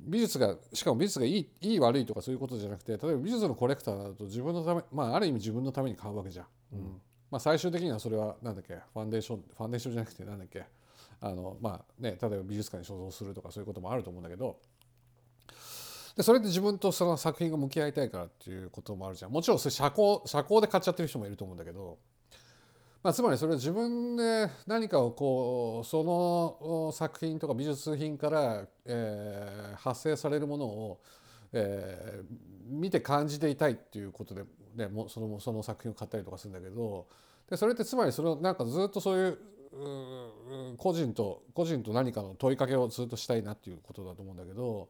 [0.00, 7.00] 美術がしかも美術がいいいい悪いとかそういうことじゃなくて例えば美術のコレクターだと自分のためまあある意味自分のために買うわけじゃん、うん。
[7.30, 10.64] まあ、最終的にはそれはなんだっけファンデーションファンデーションじゃなくてなんだっけ
[11.20, 14.58] あのまあね例えば美術館に所蔵するとかそういうこともあると思うんだけど。
[16.16, 19.30] でそれで自分とその作品が向き合いたいからっていうこともあるじゃん。
[19.30, 21.96] もちろんそれ社交社交で買っちゃってる人もいると思うんだけど、
[23.02, 31.00] まあ、つまりそれは自分で何かをこうその作品とか美術品から、えー発生されるものを、
[31.52, 34.42] えー見て感じていたいっていうことで、
[34.76, 37.06] ね、もそのその作品を買ったりとかするんだけど
[37.48, 39.38] でそれってつまりそれをなんかずっとそういう
[40.76, 44.88] 個人と個人と何かの問いかけをずっとしたいなっていうことだと思うんだけど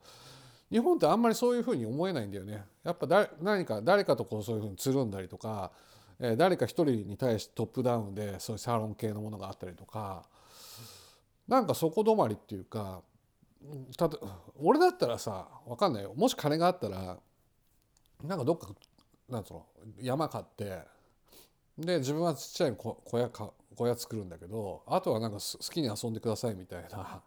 [0.71, 2.65] 日本ってあんまりそういうふうに思えないんだよね。
[2.85, 5.71] やっぱだ何か誰かとこうそういうふうにつるんだりとか、
[6.21, 10.25] え誰か一人に対してトップダウンでそういうサロン系のものがあったりとか。
[11.49, 13.01] なんかそこ止まりっていうか
[13.97, 14.09] た
[14.61, 16.13] 俺だったらさ分かんないよ。
[16.15, 17.19] もし金があったら
[18.23, 18.69] なんかどっか
[19.29, 19.67] なんつうの
[20.01, 20.83] 山買って
[21.79, 27.23] で自分はちっちゃい小屋か小屋作るんだけどあとはなんか好きに遊んでくださいみたいな。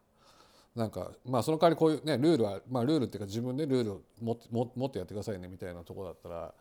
[0.74, 6.54] なんかまあその代わりこういうねルールはまあルールっていうか自分でルールを持って持ってやってくださいねみたいなとこだったら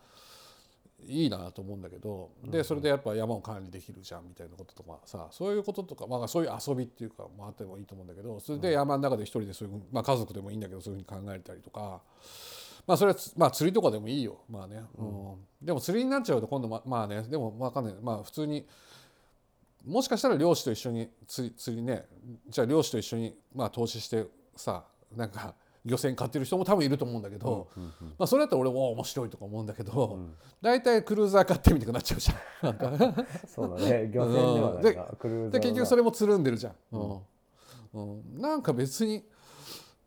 [1.07, 12.01] いいなと思うんだけどでそれでやっぱ山を管理できるじゃんみたいなこととかさそういうこととかまあそういう遊びっていうかもあってもいいと思うんだけどそれで山の中で一人でそういうまあ家族でもいいんだけどそういうふうに考えたりとか。
[12.87, 14.39] まあそれはつまあ釣りとかでもいいよ。
[14.49, 15.35] まあね、うん。
[15.61, 17.21] でも釣りになっちゃうと今度ままあね。
[17.21, 17.95] でもわかんない。
[18.01, 18.65] まあ普通に
[19.85, 22.05] もしかしたら漁師と一緒に釣り釣りね。
[22.49, 24.83] じゃあ漁師と一緒にまあ投資してさ
[25.15, 27.67] なんか漁船買ってる人も多分いると思うんだけど、
[28.17, 30.19] まあ、それだったら俺も面白いとか思うんだけど、
[30.61, 32.77] 大体クルーザー買ってみたくなっちゃうじゃん。
[32.77, 33.25] なんか。
[33.47, 34.11] そうだね。
[34.13, 37.21] 漁船ではで結局それもつるんでるじゃん、うん。
[37.93, 38.01] う
[38.37, 38.41] ん。
[38.41, 39.23] なんか別に。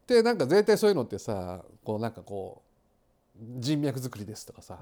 [0.07, 2.64] でなんか絶対そういうのってさこうなんかこう
[3.37, 4.79] 人脈作りですとかさ。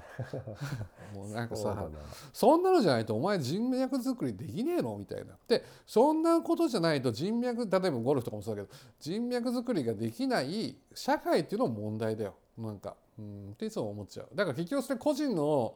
[1.14, 1.88] もうなんかさ
[2.32, 4.96] そんなのじゃないとお前人脈作りできねえの？
[4.98, 5.38] みたいな。
[5.48, 12.34] でそんなことじゃないと人脈例えばゴルフとかもそうだけど人脈作りができない社会っていうのも問題だよ。
[12.58, 14.28] なんかうんっていつも思っちゃう。
[14.34, 15.74] だから結局それ個人の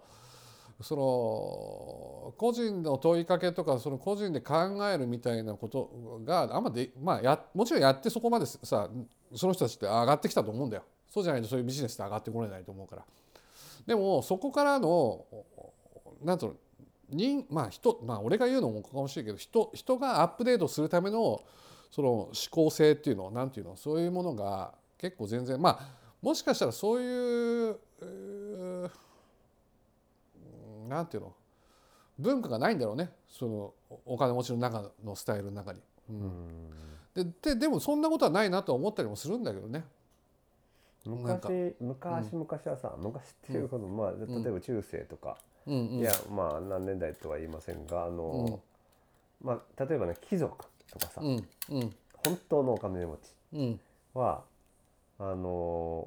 [0.83, 4.55] その個人の問いかけとかその個人で考
[4.87, 8.91] えるみたいなことがあんまでまあやもちろんやってそこまでさ
[9.35, 10.83] その人たちって上がってきたと思うんだよ
[11.17, 13.03] そうじゃないとそういうビジネスって上がってこれないと思うから
[13.87, 15.25] でもそこからの
[16.23, 16.55] なんつうの
[17.09, 21.41] 人まあ人まあ俺が言うのもおかもしれないけど人人がアップデートするための
[21.91, 25.89] その思考性っていうのなんていうのそういうものが結構全然まあ
[26.21, 28.91] もしかしたらそういううー
[30.87, 31.33] なんていうの
[32.19, 33.73] 文化がないんだろうねその
[34.05, 35.81] おお金持ちの中のスタイルの中に。
[36.11, 36.71] うん
[37.15, 39.87] でででもそんなことはないなとは思ったりもするんだけどね。
[41.07, 45.99] 昔昔昔はさ、昔っていうこと、まあ例えば中世とか、うんうん。
[46.01, 48.61] いやまあ何年代とは言いませんがあの、
[49.43, 51.95] まあ例えばね貴族とかさ、うんうん。
[52.25, 53.21] 本当のお金持ち
[53.53, 53.81] うん。
[54.15, 54.43] は
[55.19, 55.49] あの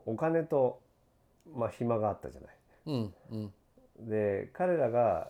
[0.05, 0.79] お金と
[1.55, 2.55] まあ暇があったじゃない。
[2.87, 4.09] うんうん。
[4.09, 5.29] で彼らが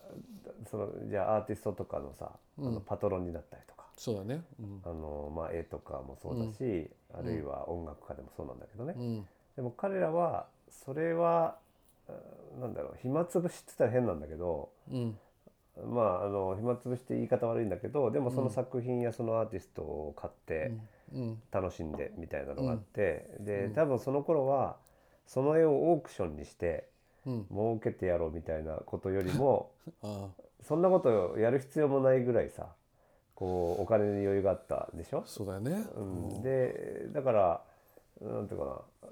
[0.70, 2.74] そのじゃあアーティストとかのさ、あうん。
[2.76, 4.42] のパトロンになったりとか、そうだね。
[4.60, 4.82] うん。
[4.86, 9.28] あのまあ、絵とかもそうだし、あるいは音楽家でもそうなんだけどね、うん
[9.60, 10.46] でも彼らは
[10.86, 11.58] それは
[12.08, 12.14] あ
[12.62, 15.18] なんだろう暇つぶしって言ったら変なんだけどうん。
[15.94, 20.72] まああの暇つぶしって言い方悪いんだけどでもその作品やそのアーティストを買って
[21.14, 21.42] うん。
[21.52, 23.74] 楽しんでみたいなのがあって、でうん。
[23.74, 24.78] 多分その頃は
[25.28, 26.88] その絵をオークションにして
[27.26, 27.46] うん。
[27.52, 29.72] 儲けてやろうみたいなことよりも
[30.64, 32.68] そんなことをやる必要もないぐらいさ
[33.36, 35.86] こうお金に余裕があったでしょ、そうだよね。
[35.98, 37.62] うん、でだから
[38.22, 39.10] なんていうかな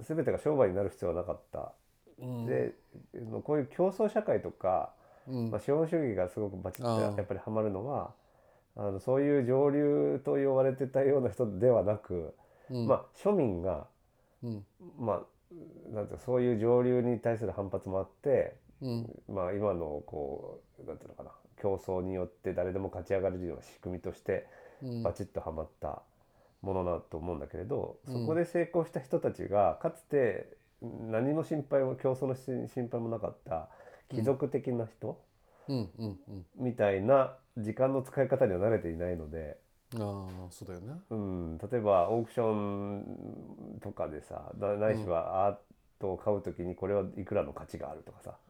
[0.00, 1.72] 全てが商売になる必要はなかった、
[2.20, 2.46] うん。
[2.46, 2.74] で
[3.44, 4.92] こういう競争社会とか、
[5.28, 5.50] うん。
[5.50, 8.12] まあ、資本主義がすごくバチッとやっぱりハマるのは
[8.76, 12.34] あのそういう上流と呼ばれてたような人ではなく、
[12.70, 12.86] うん。
[12.86, 13.86] まあ庶民が、
[14.42, 14.64] うん。
[14.98, 15.22] まあ、
[15.92, 19.22] なんていうかそういう上流に対する反発もあって、うん。
[19.28, 24.46] まあ、今のこうなんていうのかな競争によって誰でも勝ち上がれるような仕組みとして
[24.82, 25.02] うん。
[25.02, 26.02] バチッとはまった
[26.62, 28.12] ものだと思うんだけれど、うん。
[28.12, 33.68] そこで成功した人たちがかつて何の心配も競争の心心配もなかった
[34.10, 35.20] 貴族的な人
[35.68, 35.90] うん。
[35.98, 36.20] うん。
[36.28, 36.46] うん。
[36.56, 39.58] みたいな時間の使い方には慣れていないので、
[39.96, 40.92] ああそうだよね。
[41.10, 45.56] うん、例えばオークションとかでさなないしはアー
[46.00, 48.49] トを買う時にこれはいくらの価値があるとかさう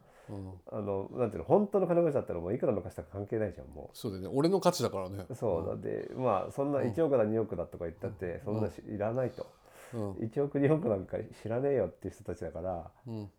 [0.71, 3.97] あのなんていうの本当の金持ちだったらもういくらの価値とか関係ないじゃんもう。
[3.97, 4.29] そうだよね。
[4.33, 5.25] 俺の価値だからね。
[5.33, 9.45] そうだってまあそんな1億だ2億だとか言ったってそんなしいらないと。
[9.93, 10.11] うん。
[10.13, 13.29] 1億2億なんか知らねえよっていう人たちだからうん。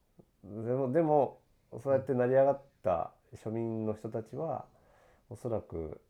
[0.65, 1.39] でもでも
[1.83, 3.13] そうやって成り上がった
[3.45, 4.65] 庶民の人たちは
[5.31, 6.01] おそらく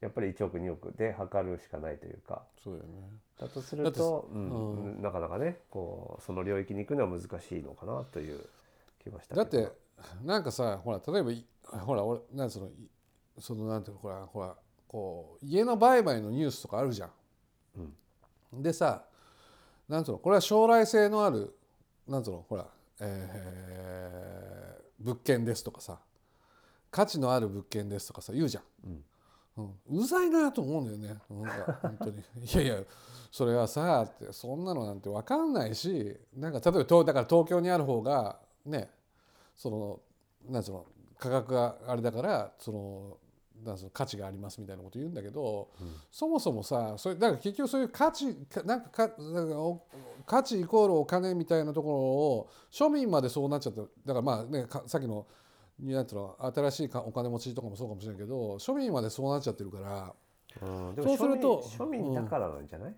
[0.00, 2.42] やっぱり1億2億で測るしかないというか。
[2.64, 3.08] そうだよね。
[3.38, 5.02] だとすると、ううんん。
[5.02, 8.40] なかなかねこうその領域に行くのは難しいのかなという
[9.02, 9.68] 気がしただって
[10.24, 12.90] なんかさほら例えばいほら俺なんそのい
[13.38, 17.12] そのなんていうのほらほらこう家の売買のニュースとかあるじゃん。
[18.62, 19.04] でさ
[19.88, 21.56] なんつうのこれは将来性のある
[22.06, 22.66] なんつうのほら、
[23.00, 24.62] えー
[25.02, 25.98] 物件ですとかさ
[26.90, 29.02] 価値のある物件ですとかさ言うじゃん。
[29.58, 31.20] うん、うざいなと思うんだよね。
[31.30, 32.22] なんか本当に。
[32.44, 32.84] いやいや
[33.30, 38.90] それはさってそんなのなんて分かんないしなんか例えば東だから東京にある方がね
[39.62, 40.00] その
[40.50, 40.86] なんつうの
[41.18, 43.16] 価格があれだからその
[43.64, 45.70] なんつうの価値がありますみたいなこと言うんだけど、
[46.10, 49.86] そもそもさそれだから結局そういう価値かなんかかなんかお
[50.26, 55.26] 価値イコールお金みたいなところを庶民までそうなっちゃっただからまあねかさっきの
[55.78, 60.12] なんていうの新しいかお金持ちとかもそうかもしれないけど庶民までそうなっちゃってるから
[60.60, 62.94] うん、そうすると庶民だからなんじゃない、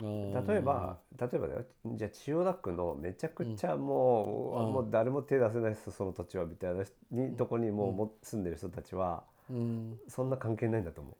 [0.00, 1.64] 例えば例えばだよ。
[1.86, 4.72] じゃあ千代田区のめちゃくちゃもう,、うん。
[4.72, 9.98] もう誰も手出せない人その土地はみたいなにとこにもうも住んでる人たちはうん。
[10.08, 11.10] そんな関係ないんだと思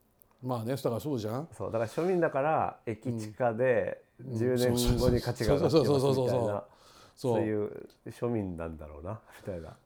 [0.43, 0.45] う。
[0.45, 1.47] まあねだからそうじゃん。
[1.53, 6.63] そうだから庶民だから駅地下で10年後に価値が上がってますみたいな
[7.15, 7.35] そう。
[7.35, 9.77] そういう庶民なんだろうなみたいな。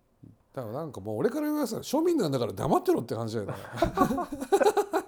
[0.52, 3.54] だからなんかもう俺から言わせたら庶民なんだから黙ってろって感じだよね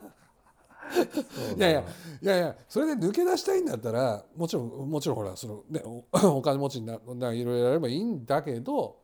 [1.57, 1.83] いやいや
[2.21, 6.03] いやいやそれで抜け出したいんだったらもちろんもちろんほらその、ね、お
[6.37, 8.97] お金持ちになないろいろやればいいんだけど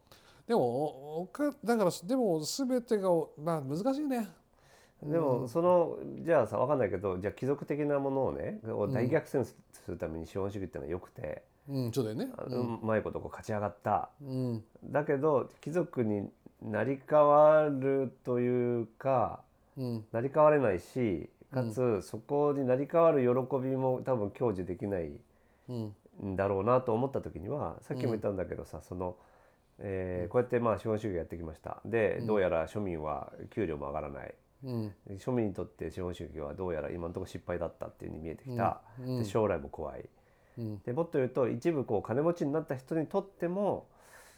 [0.48, 4.30] でもおおかだからでも全てがまあ難しいね。
[5.04, 9.56] でもそのじゃあさ分かんないけどじゃあ貴族的なものをねを大逆転す
[9.88, 12.32] るために資本主義っていうのはよくて、うん、そうだよね。
[12.36, 14.10] あのうまいことこう勝ち上がった。
[14.22, 16.28] うん、だけど貴族に
[16.64, 19.44] なり変わるというか
[19.78, 25.12] うん、なり変われないしかつそこになり変わる喜びも多分享受できない
[25.70, 29.18] うん、んだろうなと思った時にはさっきも言ったんだけどさ、その、
[29.80, 31.82] えーこうやってまあ資本主義がやってきました。
[31.86, 34.34] でどうやら庶民は給料も上がらない。
[34.64, 39.20] うん、庶民にとって資本主義はどうやら今のところ失敗だったっていうふうに見えてきた、うん。
[39.20, 40.10] で将来も怖い。
[40.58, 43.88] うん、でもっと言うと一部こう金持ちになった人にとっても、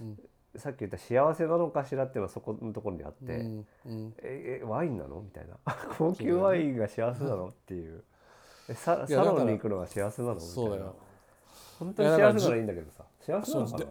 [0.01, 0.19] うん
[0.55, 5.21] さっき言った幸せなのかしらっていうのはそこのところにあって、うん、うん、ええワインなの？
[5.21, 5.55] みたいな。
[5.97, 7.49] 高級ワインが幸せなの？
[7.49, 8.03] っていう。
[8.67, 10.35] えササロンに行くのが幸せなの？
[10.35, 10.53] みたいな。
[10.53, 10.95] そうだよ。
[11.79, 13.03] 本当に幸せならいいんだけどさ。
[13.19, 13.77] 幸せなのかな？
[13.79, 13.87] そう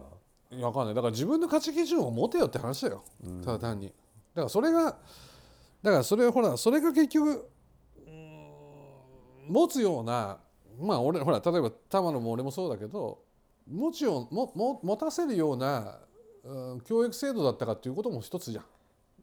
[0.51, 0.95] いやわかんない。
[0.95, 3.03] だから自分の価値基準を持てよって話だよ、
[3.45, 3.87] ただ単に。
[3.87, 7.47] だからそれがだからそれほらそれが結局
[9.47, 10.39] 持つような
[10.79, 13.19] まあ俺ほら例えば玉野も俺もそうだけど
[13.71, 15.85] 持ちようもも持たせるような、うん、
[16.83, 18.65] 教育制度だったかっていうことも一つじゃん。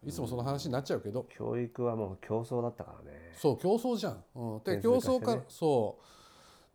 [0.06, 3.32] いつもその話になっちゃうけど、教育はもう競争だったからね。
[3.36, 4.24] そう競争じゃん。
[4.34, 5.98] うん、で点数競争か、化してねそ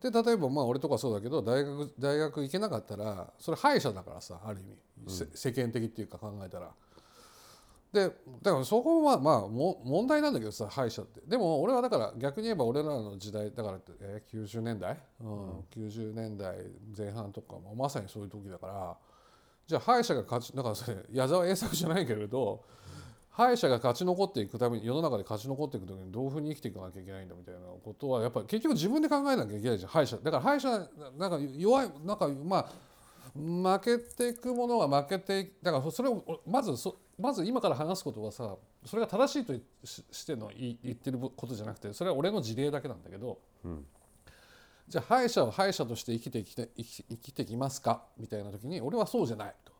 [0.01, 0.12] う。
[0.12, 4.63] で例えばまあ俺とかそうだけど大学大学行けなかったらそれ敗者だからさある意
[5.08, 6.71] 味、せ世間的っていうか考えたら。
[7.93, 8.10] で
[8.41, 11.21] だからそこはまあも問題なんだけどさ敗者って。
[11.27, 15.60] でも俺はだから逆に言えば俺らの時代だから、えー、90年代、うん。
[15.73, 16.58] 90年代
[16.97, 18.97] 前半とかもまさにそういう時だから
[19.71, 22.62] じゃあ敗者が勝ちだからそれ矢沢栄作じゃないけれど
[23.29, 30.17] 敗者が勝ち残っていくために世の中で勝ち残っていく時にどういうふうに生きていかなきゃいけないんだみたいなことはやっぱり結局自分で考えなきゃいけないじゃん敗者。
[30.17, 30.69] だから敗者
[31.17, 32.69] なんか弱いなんかまあ
[33.34, 39.53] 負けていくものは負けてだからそれをまずそまず今から話すことはさそれが正しいと
[40.12, 43.86] しての言ってることじゃなくてそれは俺の事例だけなんだけど、ん。
[44.91, 48.04] じゃあ敗者は敗者として生きてきて生き生きてきますか？
[48.19, 49.71] みたいな時に俺はそうじゃないと。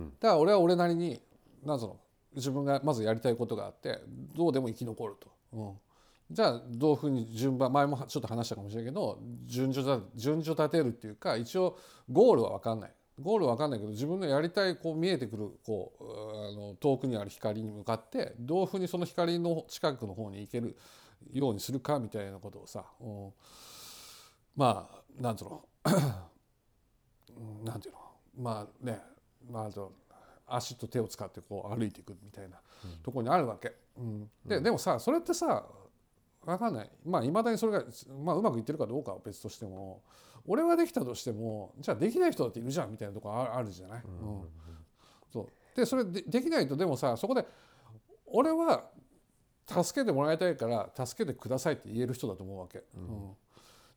[0.00, 1.20] だから俺は俺なりに
[1.64, 1.96] なんその？
[2.36, 3.98] 自分がまずやりたいことがあって
[4.36, 5.32] どうでも生き残ると。
[5.52, 5.72] うん。
[6.30, 11.76] じゃあどういうふうに順番前もちょっと話したかもしれないけど順序だ順序立てるっていうか一応
[12.08, 12.92] ゴールは分かんない。
[13.20, 20.76] ゴールは分かんないけど自分のやりたいこう見えてくるこうあの遠くにある光に向かってどういうふうにその光の近くの方に行ける
[21.32, 23.32] ようにするかみたいなことをさ、うん
[24.60, 25.64] まあなんつうの？
[25.86, 28.00] う んなんていうの？
[28.36, 29.00] まあね
[29.50, 32.60] まあ足と手を使ってこう歩いていくみたいな
[33.02, 33.74] ところにあるわけ。
[33.96, 34.30] うん。
[34.44, 35.64] ででもさそれってさ
[36.44, 36.90] 分かんない。
[37.06, 37.84] まあいまだにそれが、
[38.22, 40.02] まあ、うまくいってるかどうかは別としても
[40.46, 44.48] 俺はできたとしてもじゃあできない人だっているじゃんみたいなところああるじゃない、うん
[45.32, 45.48] そう。
[45.74, 47.46] でそれでできないとでもさそこで
[48.26, 48.90] 俺は
[49.66, 53.36] 助けてもらいたいから助けてくださいって言える人だと思うわけ、うん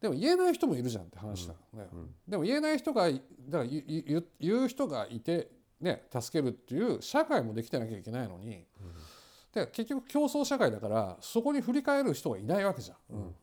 [0.04, 1.88] でも言えない人もいるじゃんって話だ、ね。
[2.28, 3.24] でも言えない人がだか
[3.60, 8.66] ら言う人がいて、ね、助けるっていう社会もできてなきゃいけないのに、
[9.54, 13.34] で結局競争社会だからそこに振り返る人がいないわけじゃん。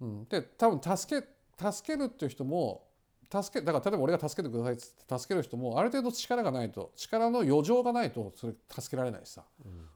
[0.00, 0.24] うん。
[0.30, 1.28] で多分助け
[1.62, 2.86] 助けるっていう人も
[3.30, 9.44] 助けだから例えば俺が助けてくださいっつって助ける人もある程度力がないと力の余剰がないとそれ助けられないしさ、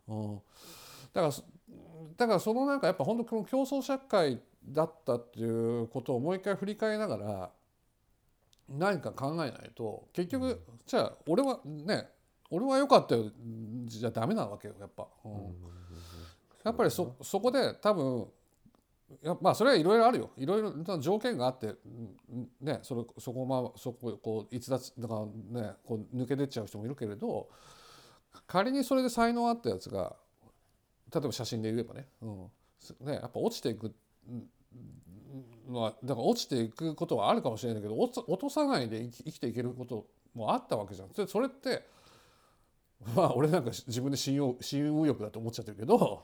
[0.08, 0.42] うん。
[1.14, 1.42] だからそ
[2.18, 7.50] だからそのなんかやっぱ本当この競争社会だったっていうことをもう一回振り返りながら
[8.68, 12.08] 何か考えないと結局じゃあ俺はね
[12.50, 13.30] 俺は良かったよ。
[13.84, 15.32] じゃダメなわけよやっぱ、うん。
[16.64, 18.26] やっぱりそそこで多分
[19.22, 20.30] やまあそれはいろいろあるよ。
[20.36, 21.74] いろいろな条件があってう
[22.32, 27.48] んねそれそこまそここう逸脱だからねこう抜け出ちゃう人もいるけれど
[28.46, 30.16] 仮にそれで才能あったやつが
[31.12, 32.50] 例えば写真で言えばね,、うん、
[33.00, 33.92] ねやっぱ落ちていく
[35.68, 41.08] のはだから落ちていくことはあるかもしれないけど落とさないで生きていけることもあったわけじゃん。
[41.08, 41.86] でそれって
[43.14, 46.22] まあ俺なんか自分で信用信用欲だと思っちゃってるけど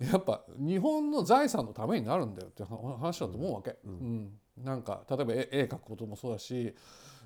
[0.00, 3.76] やっぱ日本の財産のためになるんだよって話だと思うわけ。
[3.84, 4.38] うん。
[4.56, 6.74] なんか例えば絵絵描くこともそうだし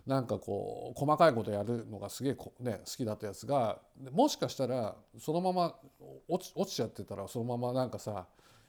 [0.07, 3.78] なんかこう細かいことやるのがすげえこ、ね、好きだったやつが
[4.12, 5.74] もしかしたらそのまま
[6.28, 8.26] 落ち落ちちゃってたらそのままなんかさ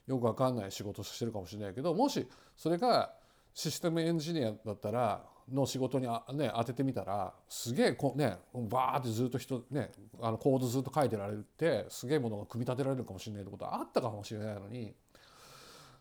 [0.07, 3.13] よくわかんない仕事してるかもしれないけどもしそれが
[3.53, 9.91] システムエンジニアだったらの仕事にあ、ね、当ててみたらすげえこねバーってずっと人ね
[10.21, 14.93] あのコードずっと書いてられてすげえものが組み立てられるかもしれないってことはあったかもしれないのに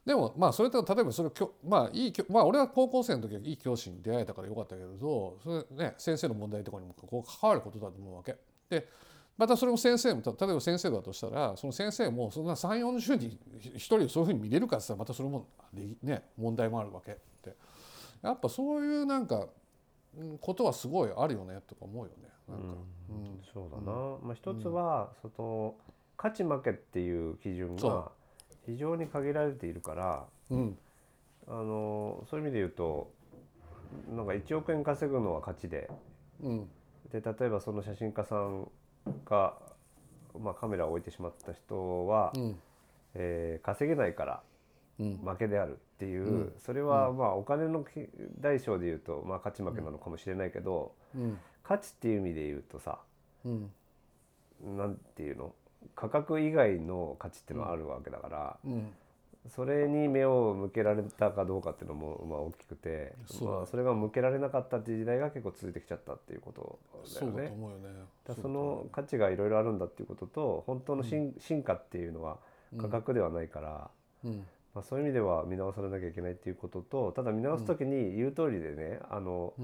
[0.06, 1.30] でもまあそれと例えばそれ
[1.66, 8.36] まあいいまあ俺は高校生の時はいい教師に出会えたからよかったけれどそれね先生の問題とかにもこう関わることだと思うわけ。
[8.68, 8.88] で
[9.36, 13.38] またそれも先生も例えば先生だとしたらその先生もそんな3 4 0人
[13.74, 15.48] 一人そういうふうに見れるかって言ったらまたそれも
[16.02, 17.56] ね問題もあるわけで
[18.22, 19.48] やっぱそういうなんか
[20.40, 22.28] ことはすごいあるよねとか思うよね。
[22.48, 22.64] なんか、
[23.10, 25.74] うん、そうだな、まあ、一つは、その
[26.16, 28.12] 勝ち負けっていう基準が
[28.66, 30.78] 非常に限られているから、うん、
[31.48, 33.10] あのそういう意味で言うと
[34.14, 35.90] なんか1億円稼ぐのは勝ちで,、
[36.42, 36.68] うん、
[37.12, 38.68] で例えばその写真家さん
[39.26, 39.54] が、
[40.38, 42.58] まあ、カメラを置いてしまった人は、うん、
[43.14, 44.42] えー、稼げないから
[44.98, 47.84] 負けであるっていう、うん、それはまあお金の
[48.40, 52.98] 大小で言うと、まあ、勝ち負けなのかもしれないけど、うん、価値っていう意味で言うとさ、
[53.44, 53.70] うん、
[54.76, 55.54] なんていうの？
[55.94, 58.88] 価格以外の価値っていうのはあるわけだから、うん、
[59.48, 66.78] それに目を向けられたかどうかっていうのもまあ大きくてそ,、まあ、それが向けられなかったっていう時代が結構続いてきちゃったっていうこと
[67.14, 67.52] だよね。
[68.26, 72.38] そその価値がいろいろあるんだっていうことと本当の進,、進化っていうのは
[72.78, 73.90] 価格ではないから、
[74.24, 74.46] うん。
[74.74, 79.54] まあ、そういう意味では見直されなきゃいけないっていうこととただ見直す時に言う通りでねあの、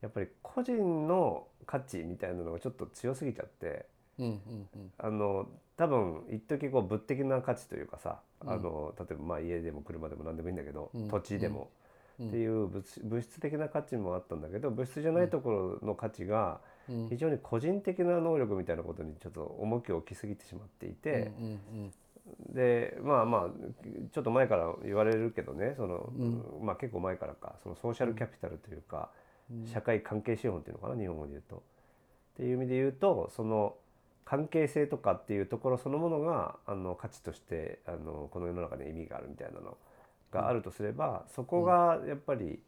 [0.00, 3.86] やっぱり個人の価値みたいなのがちょっと強すぎちゃって。
[4.18, 11.70] うんうんうん、あの多分一時こう物的な価値というかさ、うん、あの例えばまあ家でも車でも何でもいいんだけど、うん、土地でも、
[12.20, 16.60] うん、っていう物物質的な価値もあったんだけど物質じゃないところの価値が
[17.08, 21.32] 非常に個人的な能力みたいなことにちょっと重きを置きすぎてしまっていて、
[22.52, 23.50] でまあまあ
[24.12, 26.12] ちょっと前から言われるけどねその、
[26.60, 29.10] まあ、結構前からかそのソーシャルキャピタルというか、
[29.72, 31.62] 社会関係資本っていうのかな日本語で言うと。
[32.32, 33.74] っていう意味で言うとその
[34.24, 39.76] 関係性とかっていうところそのものがあの価値としてあのこの世の中に意味があるみたいなの
[40.30, 42.60] があるとすれば、そこがやっぱり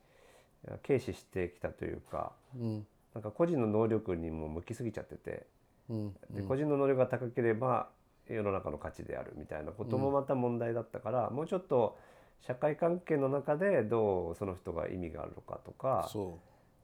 [0.86, 5.46] 軽視してきたというか、うん、なんか個人の能力にも向きすぎちゃってて、
[5.88, 7.88] うん、で個人の能力が高ければ
[8.28, 11.98] 世の中の価値であるみたいなこともまた問題だったから、もうちょっと
[12.40, 16.08] 社会関係の中でどうその人が意味があるのかとか。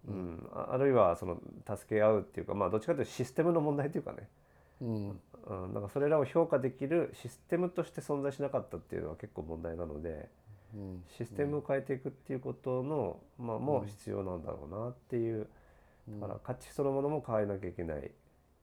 [0.09, 0.11] う。
[0.13, 1.37] ん、あるいはその
[1.77, 4.29] 助け合うっていうかまあどっちかというとシステムの問題というかね、
[4.81, 10.29] うん、うん、なんかそれらを評価できるシステムとして存在しなかったっていうのは結構問題なので、
[10.75, 15.47] うん、システムを変えていくっていうことの、まあ、もう必要なんだろうなっていう、
[16.21, 18.11] だから価値そのものも変えなきゃいけない。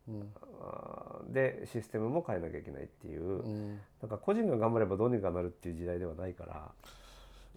[0.10, 6.72] うん、でシステムも変えなきゃいけないっていう、うん、なんか個人が頑張ればどうにかなるっていう時代ではないから。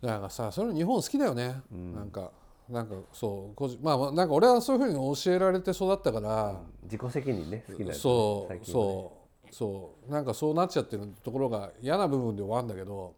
[0.03, 2.33] だからさそれ日本好きだよね、うん、なんか
[2.71, 9.13] なんかそう個人まあなんか俺はそういうふうに教えられて育ったから、うん、自己責任ね好きだよねそう、ね、そ
[9.51, 13.17] うそうなんかそうなっちゃってるところが嫌な部分で終わるんだけど、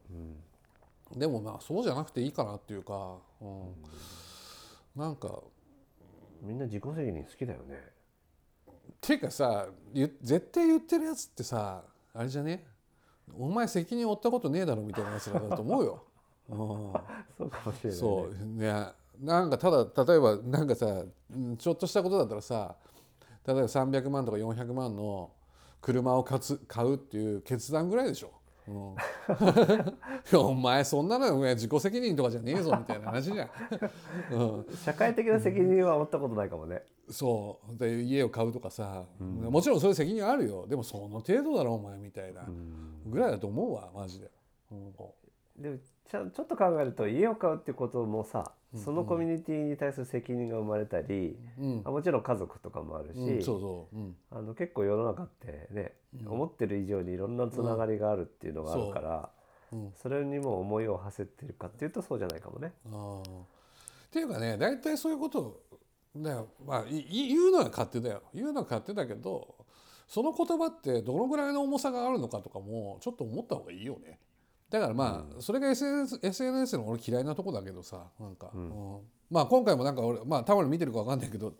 [1.12, 3.74] うん、でもまあそうじゃなくていいかなっていうか、うん、うん、
[4.96, 5.40] なんか
[6.40, 7.76] みんな自己責任好きだよね。
[8.92, 9.66] っていうかさ
[10.22, 11.82] 絶対言ってるやつってさ
[12.14, 12.64] あれじゃね？
[13.38, 16.02] お前責任負ったことねえだろみたいなやつだと思うよ。
[16.48, 16.58] うん、
[17.36, 21.04] そうかもしれない、ね、そうねなんかただ例えばなんかさ
[21.58, 22.76] ちょっとしたことだったらさ
[23.46, 25.30] 例えば300万とか400万の
[25.80, 26.38] 車を買
[26.84, 28.32] うっていう決断ぐらいでしょ。
[28.68, 33.50] うん、 お前そんなの自己責任とかじゃねえぞみたいな話じゃん、
[34.30, 36.84] うん、社会的な責任は負ったことないかもね。
[37.10, 37.76] そう。
[37.76, 40.66] で家を買うとかさ、うん、もちろんそういう責任あるよ。
[40.68, 42.46] でもその程度だろお前みたいな
[43.04, 44.30] ぐらいだと思うわマジで、
[44.70, 44.92] うん、
[45.60, 53.44] でちょちょっと考えると家を買うってこともさそのコミュニティに対する責任が生まれたり、うん、もちろん家族とかもあるし、
[54.30, 55.92] あの結構世の中ってね、
[56.22, 59.28] うん、思ってる以上にいろんなつながりがあるっていうのがあるから、
[60.02, 62.72] それにも思いを馳せてるかっていうとそうじゃないかもね。
[62.86, 65.60] っていうかね大体そういうこと
[66.16, 68.22] だよ、まあ、言うのは勝手だよ。
[68.34, 69.54] 言うのは勝手だけど
[70.08, 74.18] その言葉ってどのぐらいの重さがあるのかとかもちょっと思った方がいいよね。
[74.72, 79.00] だからまあ、それが SNS, SNS の俺嫌いなとこだけどさなんか、うん。
[79.30, 81.52] まあ今回もなんか俺まあたまに見てるか分かんないけど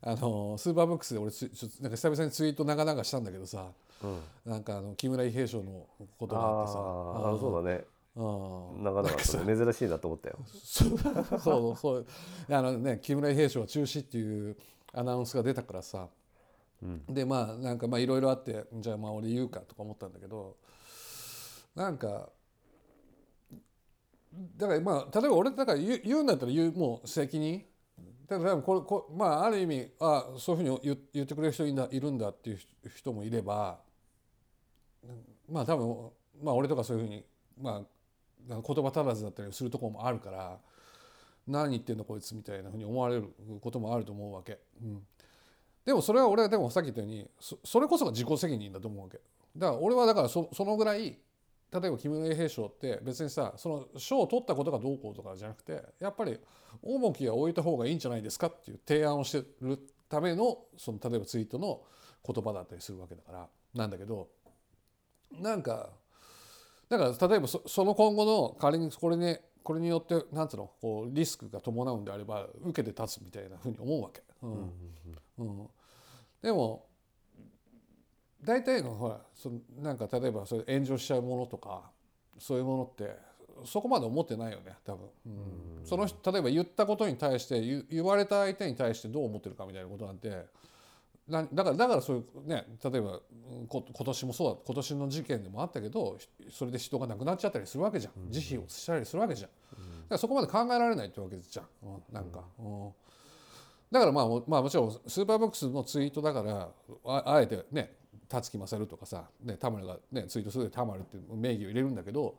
[0.00, 3.66] あのスーパーブックスで俺つちょなんか久々にツイート長々したんだけどさ、
[4.02, 5.86] うん、なんかあの木村伊兵衛将の
[6.18, 6.78] ことがあってさ。
[6.78, 7.84] ああそうだね。
[8.16, 10.38] 長々と珍しいなと思ったよ。
[11.38, 12.06] そうそう
[12.48, 14.56] あのね木村伊兵衛将は中止っていう
[14.94, 16.08] アナウンスが出たからさ、
[16.82, 20.56] うん、でまあなんかまあいろいろあってじゃあまあ俺言うかとか思ったんだけど
[21.74, 22.30] なんか
[24.56, 27.64] だからまあ例えば俺だから言う言うんだったら言うもう責任
[28.28, 32.58] だからこれこまあある意味あそういうふうに言言ってくれる人いいるんだっていう
[32.94, 33.78] 人もいれば
[35.50, 36.10] まあ多分
[36.42, 37.24] まあ俺とかそういうふうに
[37.60, 37.82] まあ
[38.48, 40.58] 言葉足らずだったりするところもあるから
[41.46, 43.28] 何言ってんのこいつみたいなふうに思われる
[43.60, 44.58] こともあると思うわけ。
[44.82, 45.06] うん
[45.84, 47.30] でもそれは俺はでもさっき言ったように
[47.64, 49.20] それこそが自己責任だと思うわけ
[49.56, 51.16] だから俺はだからそそのぐらい
[51.72, 56.38] 例えば木村永平賞って別にさその賞を取ったことがどうこうとかじゃなくてやっぱり
[56.82, 61.82] 重きは置いた方がいいんじゃないですかっていう提案をしてるためのその例えばツイートの
[62.26, 64.28] 言葉だったりするわけだからなんだけど
[65.32, 65.90] なんか
[66.88, 74.22] だから例えばその今後の仮にこれにこれによってなんつうのこうリスクが伴うんであれば受けて立つみたいなふうに思うわけ。
[74.42, 74.72] うん。
[75.38, 75.68] うん、
[76.40, 76.85] でも
[78.44, 81.90] 大体のほらそのなんか例えばそれ炎上しちゃうものとか
[82.38, 83.16] そういうものって
[83.64, 85.32] そこまで思ってないよね多分、うん、
[85.84, 90.44] その例えば言ったことに対して言われた相手に対してどう思ってるかみたいなことなんて
[91.28, 93.20] だからだからそういうね例えば
[93.68, 96.18] 今年もそうだ今年の事件でもあったけど
[96.52, 98.30] それで人が亡くなっちゃったりするわけじゃん。
[98.30, 99.60] 慈悲をしたりするわけじゃん、だか
[100.10, 102.92] らそこまで考えられないってわけじゃん、うん、なんか、うん、
[103.90, 106.68] だからまあ、まあ、もちろんスーパーボックスのツイートだから
[107.04, 107.92] あえてね
[108.28, 112.36] 辰木勝とかさ、ね、田村が、ね、ツイートするで田村って名義を入れるんだけど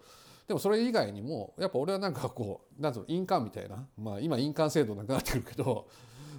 [0.48, 5.88] でもそれ以外にもやっぱ俺はなんかこうなんうの印鑑みたいな、まあ、今印鑑制度なくなってくるけど、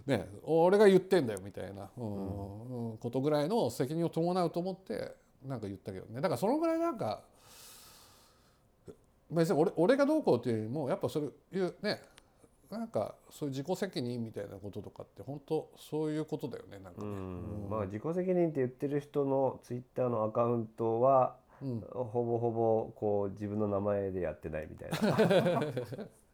[0.06, 5.14] ね、俺が言ってんだよみたいな、うん、ことぐらいの責任を伴うと思って
[5.46, 6.20] なんか言ったけどね。
[6.20, 7.22] だからそのぐらいなんか
[9.30, 12.00] 別に俺俺がどうこうっていうよりもやっぱそういうね
[12.70, 25.60] なんかそういう自己責任みたいなこととかって本当そういうことだよねなんかね、うん、まあ自己責任って言ってる人のツイッターのアカウントは、うん、ほぼほぼこう自分の名前でやってないみたいな。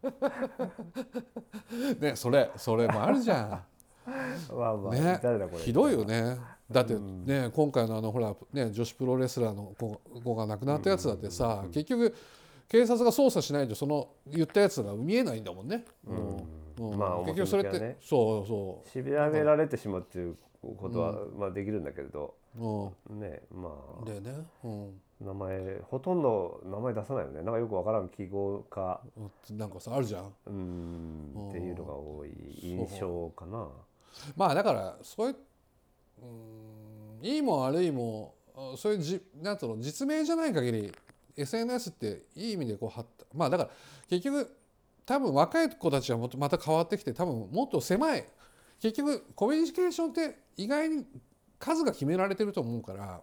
[1.99, 3.63] ねそれそれもあるじゃん。
[4.55, 5.19] まあまあ、ね、
[5.57, 6.37] ひどいよね。
[6.69, 12.13] だってね、うん、今回のあのほら、ね、女子プロレスラーの子子が亡くなったやつだってさ、うん、結局
[12.67, 15.85] 警察が捜査しないとその言ったやつが見えないんだもんね。
[16.07, 16.91] うん。
[16.91, 18.97] うん、まあ結局それって、ね、そうそう。
[18.97, 23.69] 締め上げられてしまうっていうことは、まあできるんだけれど、うん、ねま
[24.01, 24.05] あ。
[24.05, 27.43] でね、うん、名前ほとんど名前出さないよね。
[27.43, 29.01] なんかよくわからん記号か。
[29.51, 30.33] なんかさあるじゃん。
[30.47, 31.49] うん。
[31.49, 33.69] っていうのが多い印象かな。
[34.35, 35.35] まあだからそういう
[36.23, 36.25] う
[37.23, 38.35] んいいも悪いも
[38.77, 40.93] そういうじなんつうの実名じゃない限り
[41.37, 43.69] SNS っていい意味でこうはったまあだから
[44.09, 44.57] 結局
[45.05, 48.25] 多分若い子たちはもっとまた変わってきて多分もっと狭い
[48.81, 51.05] 結局コミュニケーションって意外に
[51.59, 53.21] 数が決められてると思うから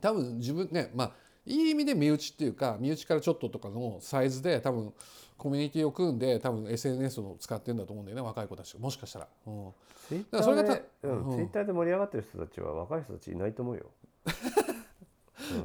[0.00, 1.12] 多分自分ねまあ
[1.46, 4.92] いい意味で身内っていうか身内からちょっととかのサイズで多分
[5.36, 9.28] コミュニティを組んで多分 SNS を使ってんだと思うんだよね若い子たちもしかしたら。
[9.46, 9.72] うん、
[10.06, 13.86] ツイッターで、うん、ツイッターで盛り上がってる人たちは若い人たちいないと思うよ。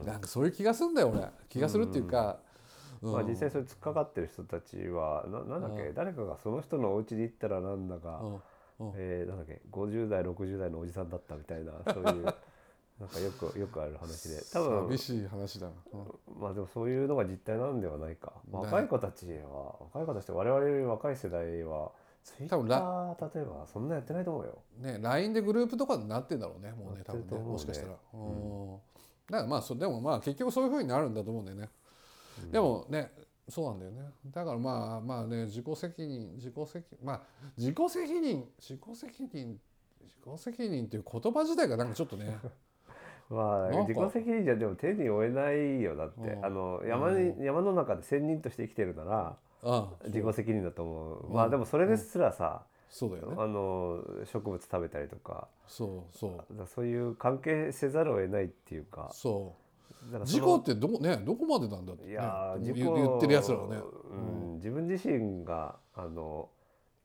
[0.06, 1.28] なんかそういう気がするんだよ俺。
[1.50, 2.40] 気がするっていうか、
[3.02, 8.22] うん、まあ、実際それ突っかかってる人たちはななんだっけ、誰かがその人のお家に行ったらなんだか、
[8.80, 8.94] うん。
[8.96, 12.26] えー、なんだっけ？50代60代のおじさんだったみたいな そういう
[13.00, 14.42] なんかよくよくある話で。
[14.52, 18.34] 多分寂しい話だ、うん、まあでもそういうのが実態なんではないか。
[18.52, 21.92] 若い子たちは若い子たちって我々より若い世代は
[22.24, 24.58] ツイッター例えばそんなやってないと思うよ。
[24.78, 27.94] ね LINE でグループとかになってんだろうねもうね多分ねもしかしたら。
[28.14, 28.78] うん
[29.30, 31.70] だからまあそでもまあ結局そういうふうになるんだと思うんだよね。
[32.44, 33.12] うん、でもね
[33.50, 34.02] そうなんだよね。
[34.32, 37.22] だからまあまあね自己責任自己責まあ
[37.58, 39.60] 自己責任自己責任
[40.02, 42.38] 自己責任っていう言葉自体がなんかちょっとね。
[43.30, 49.38] まあ自己責任じゃでも手に負えないよだって、うん、あの山に、うん、山の中で仙人として生きてるなら、
[50.06, 53.36] 自己責任だと思う、まあでもそれですらさ、そうだよね。
[53.38, 55.48] あの植物食べたりとか。
[55.68, 56.68] そうそう。
[56.68, 59.10] そういう関係せざるを得ないっていうか。
[59.12, 60.26] そう。
[60.26, 63.82] 事故ってどねどこまでなんだって、ね、いや事故言ってるやつらはね、
[64.12, 66.48] うん、自分自身があの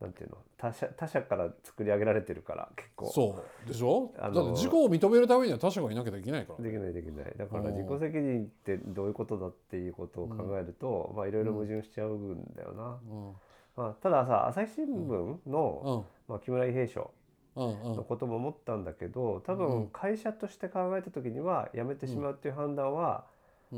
[0.03, 3.11] なんていうの他者他者から作り上げられてるから結構。
[3.11, 4.13] そうでしょ？
[4.19, 6.63] だって事故を認めるためには他者がいなきゃいけないから。
[6.63, 7.35] できないできない。
[7.39, 13.33] だから自己責任ってどういうことだっていうことを考えると、うん、まあいろいろ矛盾しちゃうんだよな、うん
[13.77, 17.11] まあ、たださ朝日新聞の、まあ、木村伊兵衛賞
[17.57, 23.25] のことも思ったんだけど多分会社として考えた時には辞めてしまうっていう判断は、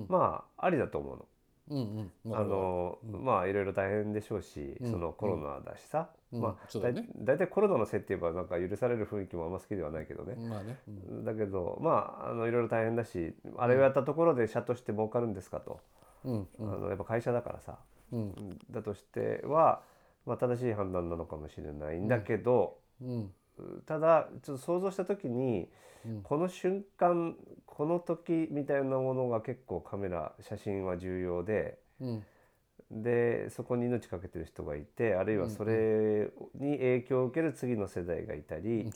[0.08, 1.26] まあありだと思うの。
[1.70, 10.76] うんうん、あの、まあいろいろ大変でしょうし、そのコロナだしさ、まあだね、だいたいコロナのせいって言えばなんか許される雰囲気もあんま好きではないけどね,、まあね。
[11.24, 15.80] だけどまああのいろいろ大変だしあれをやったところで社として儲かるんですかと、
[16.24, 16.48] うん。
[16.60, 17.78] あのやっぱ会社だからさ、
[18.12, 19.82] うん、だとしては、
[20.26, 23.30] まあ、正しい判断なのかもしれないんだけど、うん。
[23.86, 25.68] ただちょっと想像した時に、
[26.22, 27.36] この瞬間
[27.66, 31.78] この時みたいなものが結構カメラ写真は重要で、
[32.90, 38.90] でそこに命かけてる人がいてあるいはそれに影響を受ける次の世代がいたり、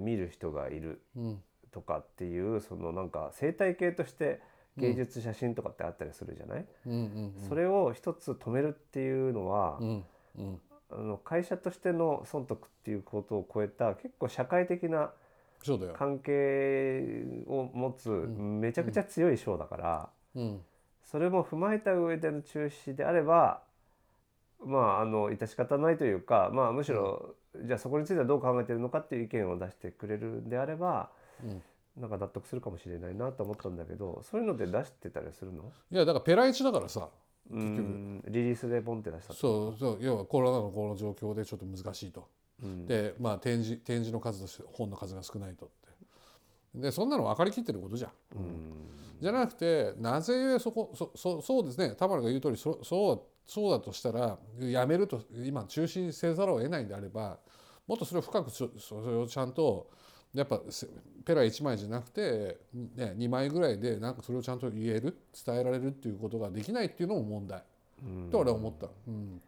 [0.00, 1.42] 見る人がいるうん。
[1.72, 4.40] とかっていうそのなんか生態系として
[4.76, 10.04] 芸術写真とかってあったりするじゃない、うんうんそれを一つ止めるっていうのは、うん
[10.38, 15.10] うんあの会社としての損得っていうことを超えた結構社会的な
[15.98, 20.60] 関係を持つめちゃくちゃ強い賞だから、うん。
[21.02, 23.62] それも踏まえた上での中止であれば
[24.64, 31.10] まああの致し方ないというか、まあ、むしろ、じゃあそこについてはどう考えてるのかっていう意見を出してくれるんであれば
[31.44, 31.62] うん
[31.96, 35.72] なんか納得するかもしれないなと思ったんだけどそういうので出してたりするの？
[35.90, 37.08] いやだからペライチだからさ
[37.50, 39.98] うーんリリースでボンって出したそうそう。
[40.00, 42.28] 要はコロナのこの状況でちょっと難しいと。
[42.62, 42.86] うん。
[42.86, 45.68] でまあ展示展示の数として本の数が少ないとっ
[46.74, 46.80] て。
[46.80, 48.10] でそんなの分かりきってることじゃん。
[48.36, 48.72] うん。
[49.20, 51.94] じゃなくてなぜそこそそそうですね。
[51.96, 57.38] 田村が言う通りそそうそうだとしたらやめると今中止せざるを得ないんであれば
[57.86, 59.88] もっとそれを深くそそれをちゃんと
[60.36, 60.86] やっぱせ
[61.24, 67.62] ペラ1枚じゃなくて、ね、2枚ぐらいでなんかそれをちゃんと言える伝えられるっていうことができないっていうのも問題。
[68.04, 68.30] うん。
[68.30, 68.86] と俺は思った。
[69.08, 69.40] うん。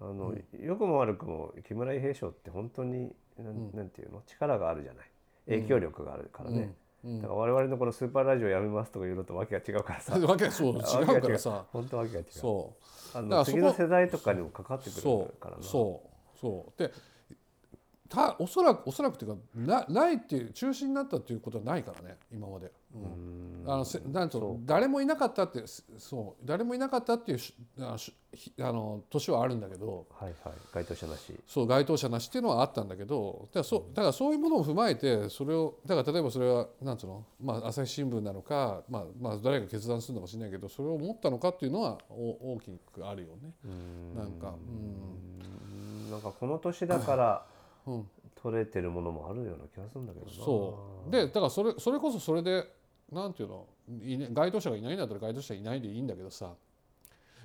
[0.00, 4.22] あの、良くも悪くも木村伊兵衛賞って本当になん,、なんていうの？
[4.26, 5.06] 力があるじゃない。
[5.46, 6.74] 影響力があるからね、
[7.04, 7.22] うん。
[7.22, 10.18] だから我々のこのスーパーラジオやめますとか言うのとわけが違うからさ。
[10.20, 11.64] わけそう違うからさ。
[11.72, 12.26] 本当わけが違う。
[12.28, 12.74] そ
[13.14, 13.18] う。
[13.18, 15.62] あの次の世代とかにも関わってくるそうからな。
[15.62, 16.38] そう。
[16.38, 16.78] そう。
[16.78, 16.92] で
[18.08, 23.70] たおそらくおそらくっていうかなないっていう中止になったっていうことはないからね今まで、うん。
[23.70, 27.54] あのせなんと誰もいなかったってすそう誰もいなかったっていうし
[28.60, 30.54] あの年はあるんだけどはいはい。
[30.72, 31.34] 該当者なし。
[31.46, 43.52] そう該当者なしっていうのはあったんだけどだからそうだからそういうものを踏まえてそれをだから例えばそれはなんつうの、まあ、朝日新聞なのか、まあまあ、誰が決断するのかもしれないけどそれを思ったのかっていうのはお大きくあるよね。
[44.14, 46.10] なんかうん。
[46.10, 47.55] なんかこの年だからうん
[48.34, 50.32] 取れてるものもあるような気がするんだけどな。
[50.32, 51.10] そう。
[51.10, 52.64] でだからそれそれこそそれで
[53.10, 53.66] なんていうの？
[54.32, 56.52] 該当者がいないんだったら該当者いないでいいんだけどさ。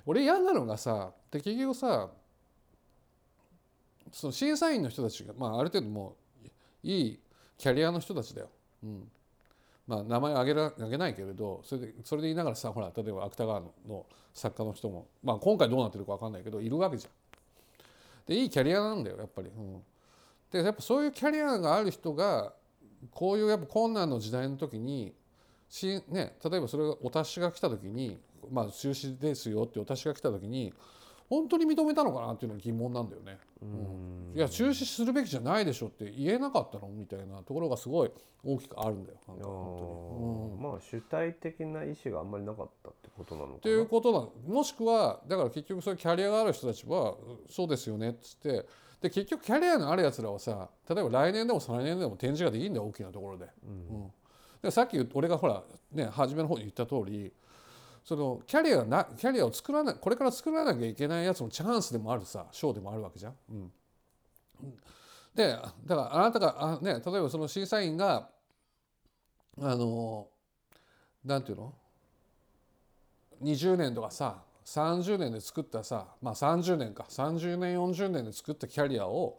[0.04, 2.10] 俺嫌なのがさで結局さ
[4.10, 6.48] その審査員の人たちが、まあ、ある程度もう
[6.82, 7.20] いい
[7.56, 8.48] キャリアの人たちだよ。
[8.82, 9.08] うん。
[9.86, 17.12] まあ、名前挙げら挙げないけれどそれでそれで言いながらさほら例えば芥川のの作家の人も、まあ、今回どうなってるか分かんないけどいるわけじゃん。
[18.26, 19.48] でいいキャリアなんだよやっぱり。
[19.48, 19.82] うん
[20.52, 22.52] でやっぱそういうキャリアがある人が
[23.10, 25.14] こういうやっぱ困難の時代の時に
[25.68, 30.72] し、ね、例えばそれがお達しが来た時に、まあ、中止ですよってお達しが来た時に
[31.32, 33.38] 本当に認めたのかなっていうのが疑問なんだよね。
[33.62, 34.36] うん。
[34.36, 38.10] いや中止するべきじゃないでしょって言えなかったのみたいなところがすごい
[38.44, 39.18] 大きくあるんだよ。
[39.26, 39.52] 本当に。
[39.54, 40.62] うん。
[40.62, 43.56] まあ主体的な意思があんまりなかったってことなのかな。
[43.56, 44.12] っていうこと
[44.46, 47.14] なもしくはだから結局そういうキャリアがある人たちは
[47.48, 48.66] そうですよねっつって
[49.02, 53.48] で結局キャリアのあるやつらはさ例えば来年でも再来年でも展示ができるんだよ大きなところで。
[53.66, 54.12] うん。
[54.62, 57.32] でさっき俺がほらね初めの方に言った通り
[58.04, 63.34] そのキャリアなキャリアを作らないこれから作らなきゃいけないやつのチャンスでもあるさ賞でもあるわけじゃん。
[63.50, 63.72] うん。
[65.34, 68.28] でだからあなたがあ、ね、例えばその審査員が
[69.60, 70.28] あの
[71.24, 71.74] なんていうの
[73.42, 79.38] ？20年とかさ30年で作ったさまあ30年か30年40年で作ったキャリアを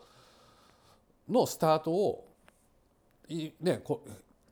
[1.29, 2.27] のスタートを
[3.29, 4.03] いねこ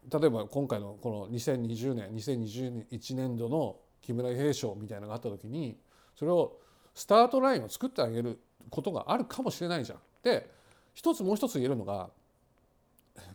[0.10, 5.78] 例えば今回のこの2020年2021年度の木村平賞みたいなのがあった時に
[6.16, 6.58] それを
[6.94, 10.00] スタートラインを作ってあげることがあるかもしれないじゃん。
[10.24, 10.50] で
[10.94, 12.10] 一つもう一つ言えるのが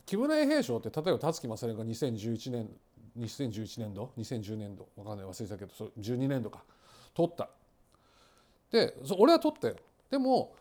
[0.05, 2.69] 木村平賞って例えば辰木正が2011年
[3.19, 6.63] 2011年度2010年度わかんない忘れたけどそれ12年度か
[7.17, 7.49] 取った。
[8.71, 9.77] で俺は取ったよ。
[10.11, 10.55] でも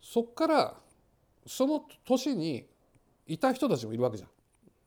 [0.00, 0.74] そっから
[1.46, 2.66] その年に
[3.26, 4.28] いた人たちもいるわけじゃん。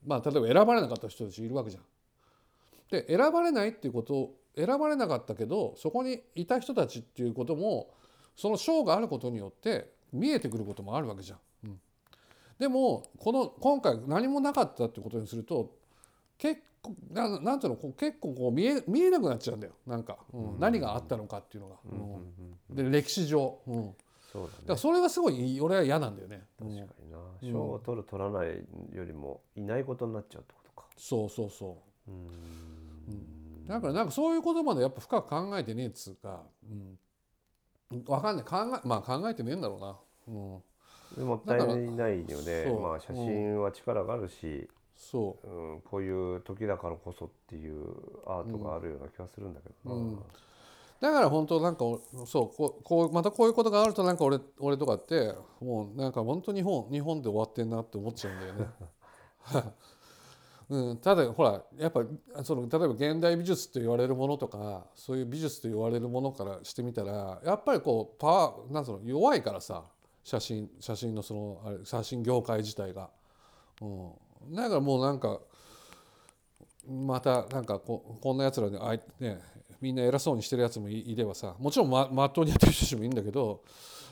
[0.06, 1.84] まあ例えば選ばれなかった人たちいるわけじゃん。
[2.92, 7.94] で選ばれないっていうことを選ばれなかったけどそこにいた人たちっていうことも
[8.36, 11.40] その賞があることによって見えてくることもあるわけじゃん。
[11.64, 11.80] うん
[12.60, 15.76] でもこの今回何もなかったってことにすると
[16.38, 16.62] 結
[17.12, 19.74] ななんていうのこう結構こう見え見えなくなっちゃうんだよ。
[19.86, 20.60] なんか、うん。
[20.60, 21.76] 何があったのかっていうのが。
[21.92, 23.94] うんで歴史上、うん、だ
[24.32, 24.54] そうだね。
[24.68, 26.44] からそれがすごい俺は嫌なんだよね。
[26.62, 26.76] うん。
[26.76, 27.18] 確かにな。
[27.42, 28.48] 賞を取る取らない
[28.94, 30.88] よりもいないことになっちゃうってことか。
[30.98, 31.78] そうそうそ
[32.08, 32.12] う。
[32.12, 33.68] うん。
[33.68, 36.44] だからなんかそういうことまでやっぱ深く考えてねえっつうか、
[37.92, 38.46] うん、分かんない。
[38.46, 39.96] 考えまあ考えてねえんだろうな、
[40.28, 40.62] うん、
[41.18, 42.66] でもったいないよね。
[42.80, 45.48] まあ写真は力があるし、そう。
[45.78, 47.84] ん、こういう時だからこそっていう
[48.26, 50.16] アートがあるような気がするんだけどな、うん。
[50.16, 50.22] だ
[51.02, 58.68] だから本当なんかおそうこうこうまたこういうことがあるとなんか俺俺とかってもうなんか本当日本日本で終わってんなって思っちゃうんだよね。
[60.68, 62.04] うん、ただほらやっぱ
[62.44, 69.84] その例えば現代美術と言われるものとかそういう美術と言われるものからしてみたらやっぱりこうパワーなんその弱いからさ
[70.24, 73.12] 写真写真のそのあれ写真業界自体が。
[73.82, 74.12] うん、
[74.52, 75.40] だからもうなんか
[76.88, 79.40] またなんかここんなやつらであい、ね、
[79.82, 83.62] みんな偉そうにしてるやつもいいればさもちろんままっとうにやってる人たちもいいんだけど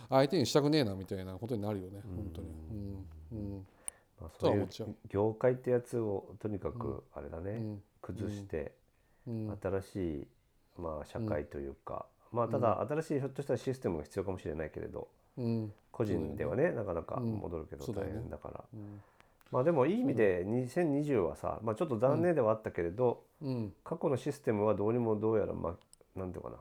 [0.10, 2.02] 相手にしたくねえなみたいなことになるよね。
[2.16, 2.48] 本当に。
[2.72, 3.08] うん。
[3.32, 3.68] うん。
[4.22, 4.70] まあ、そういう
[5.10, 7.84] 業界ってやつをとにかくあれだね、うん。
[8.02, 8.74] 崩して
[9.28, 9.58] うん。
[9.62, 10.28] 新しい、
[10.78, 15.08] まあ、社会というか、まあただ新しいひょっとしたらシステムが必要かもしれないけれど
[15.38, 15.74] うん。
[15.92, 17.34] 個人ではねなかなかうん。
[17.36, 19.02] 戻るけど大変だから、うん
[19.54, 23.74] まあでもいい意味で2020はさ、まあ、ちょっと残念ではあったけれど、うん。
[23.84, 25.78] 過去のシステムはどうにもどうやらま
[26.16, 26.58] なんていうかな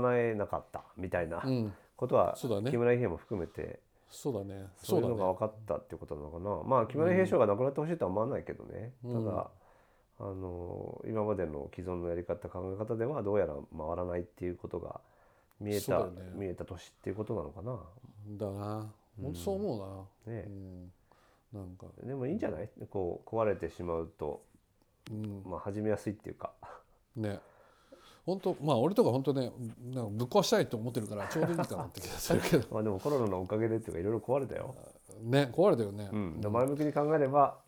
[0.00, 1.72] 賄えなかったみたいなうん。
[1.96, 2.72] ことは、そうだね。
[2.72, 3.78] 木村伊兵衛も含めて
[4.10, 4.66] そうだね。
[4.78, 9.24] そういうのがね分かったっていうことなのかな、まあ木村伊兵衛賞がなくなってほしいとは思わないけどね、うん。
[9.24, 9.50] ただ
[10.18, 15.00] あの今までの既存のやり方考え方ではどうやら回らないっていうことが
[15.60, 16.32] 見えた、そうだよね。
[16.34, 17.78] 見えた年っていうことなのかな。
[18.38, 18.92] だな。
[19.20, 20.44] 本当そう思うな、ね。
[20.46, 20.92] うん、
[21.54, 21.86] なんか。
[22.02, 22.68] でもいいんじゃない？
[22.90, 24.42] こう壊れてしまうと、
[25.10, 25.42] うん。
[25.44, 26.52] まあ、始めやすいっていうか。
[27.16, 27.38] ね。
[28.26, 29.52] 本当まあ俺とか本当ね
[29.92, 32.66] なんかぶっ壊したいと思ってるからちょうどいいかなって気がするけど。
[32.72, 34.74] まあでもコロナのおかげでっていうかいろいろ壊れたよ。
[35.20, 37.58] ね壊れたよね、うん、で前向きに考えれば、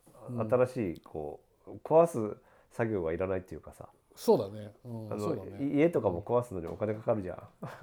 [0.50, 2.36] 新しいこう壊す
[2.70, 5.64] 作業がいらないっていうかさ、そうだね、うん、あのそうだね。
[5.64, 7.34] い家とかも壊すのにお金かかるじゃ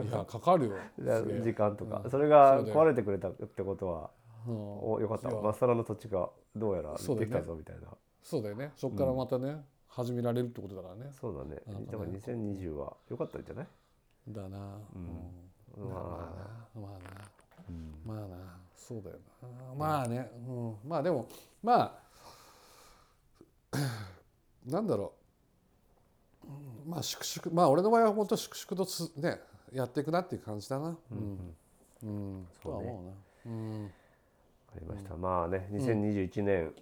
[0.02, 0.04] ん。
[0.08, 0.76] いやかかるよ。
[1.44, 2.12] 時間とか、うん。
[2.12, 4.08] それが壊れてくれたってことは、うん
[4.52, 5.30] およかった。
[5.30, 5.42] いや。
[5.42, 7.36] まっさらの土地がどうやらそうだよね。
[7.36, 7.88] できたぞみたいな。
[8.22, 8.72] そうだよね。
[8.76, 11.12] そこからまたね、始められるってことだからね。
[11.20, 11.62] そうだね。
[11.66, 13.68] だから2020は良かったんじゃない？
[14.30, 15.90] だな、うん。
[15.90, 16.80] まあ。
[16.80, 17.22] まあな。
[18.06, 18.60] まあなまあな。
[18.76, 19.76] そうだよな。
[19.76, 21.28] まあね、うん、まあでも
[21.62, 21.82] ま
[23.72, 23.78] あ
[24.66, 25.14] なんだろ
[26.44, 26.48] う。
[26.48, 26.92] うん。
[26.92, 29.40] まあ粛々まあ俺の場合は本当粛々とつね
[29.72, 30.98] やっていくなっていう感じだな。
[31.12, 31.56] うん、
[32.04, 32.48] うん。
[32.62, 33.16] とは思
[33.46, 33.54] うな。
[33.54, 33.84] うん。
[33.84, 33.90] わ
[34.74, 36.74] かりました、まあね2021年、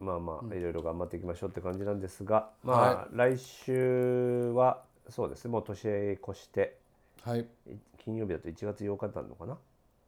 [0.00, 6.76] まあまあいろいろ頑張っていきましょうって感じなんですが、まあ、は来週はそうですねもう年越して
[7.22, 7.46] はい、い
[8.04, 9.56] 金曜日だと1月8日になるのかな？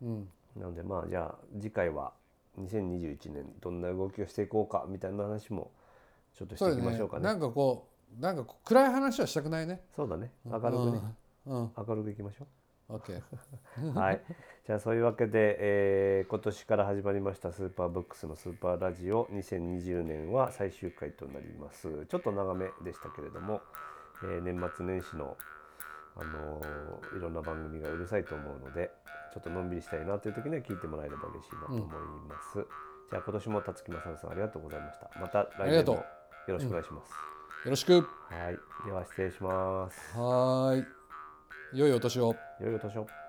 [0.02, 2.12] うん、なのでまあじゃあ次回は
[2.60, 5.70] 2021年どんな動きをしていこうかみたいな話も
[6.36, 7.24] ちょっとしていきましょうかね。
[7.24, 9.80] なんかこうなんか暗い話はしたくないね。
[9.94, 10.30] そうだね。
[10.44, 11.00] 明るくね、
[11.46, 11.62] うん。
[11.62, 11.70] うん。
[11.74, 12.46] 明るくいきましょオ
[12.94, 13.94] ッケーう。
[13.98, 14.22] はい。
[14.66, 22.06] じゃあそういうわけで、えー今年から始まりましたスーパーブックスのスーパーラジオ2020年は最終回となります。
[22.06, 23.60] ちょっと長めでしたけれども、
[24.22, 25.36] えー年末年始の
[26.16, 28.90] あのーいろんな番組がうるさいと思うので、
[29.32, 31.86] ちょっとのんびりしたいなという時には聞いてもらえれば嬉しいなと思い
[32.28, 32.66] ます。
[33.10, 35.10] じゃあ今年も辰木正さんありがとうございました。
[35.20, 36.04] また来年もよ
[36.48, 37.12] ろしくお願いします。
[37.64, 38.58] よろしくはい。
[38.86, 40.18] では失礼します。
[40.18, 40.95] はーい
[41.72, 43.25] 良いお年を良いお年を。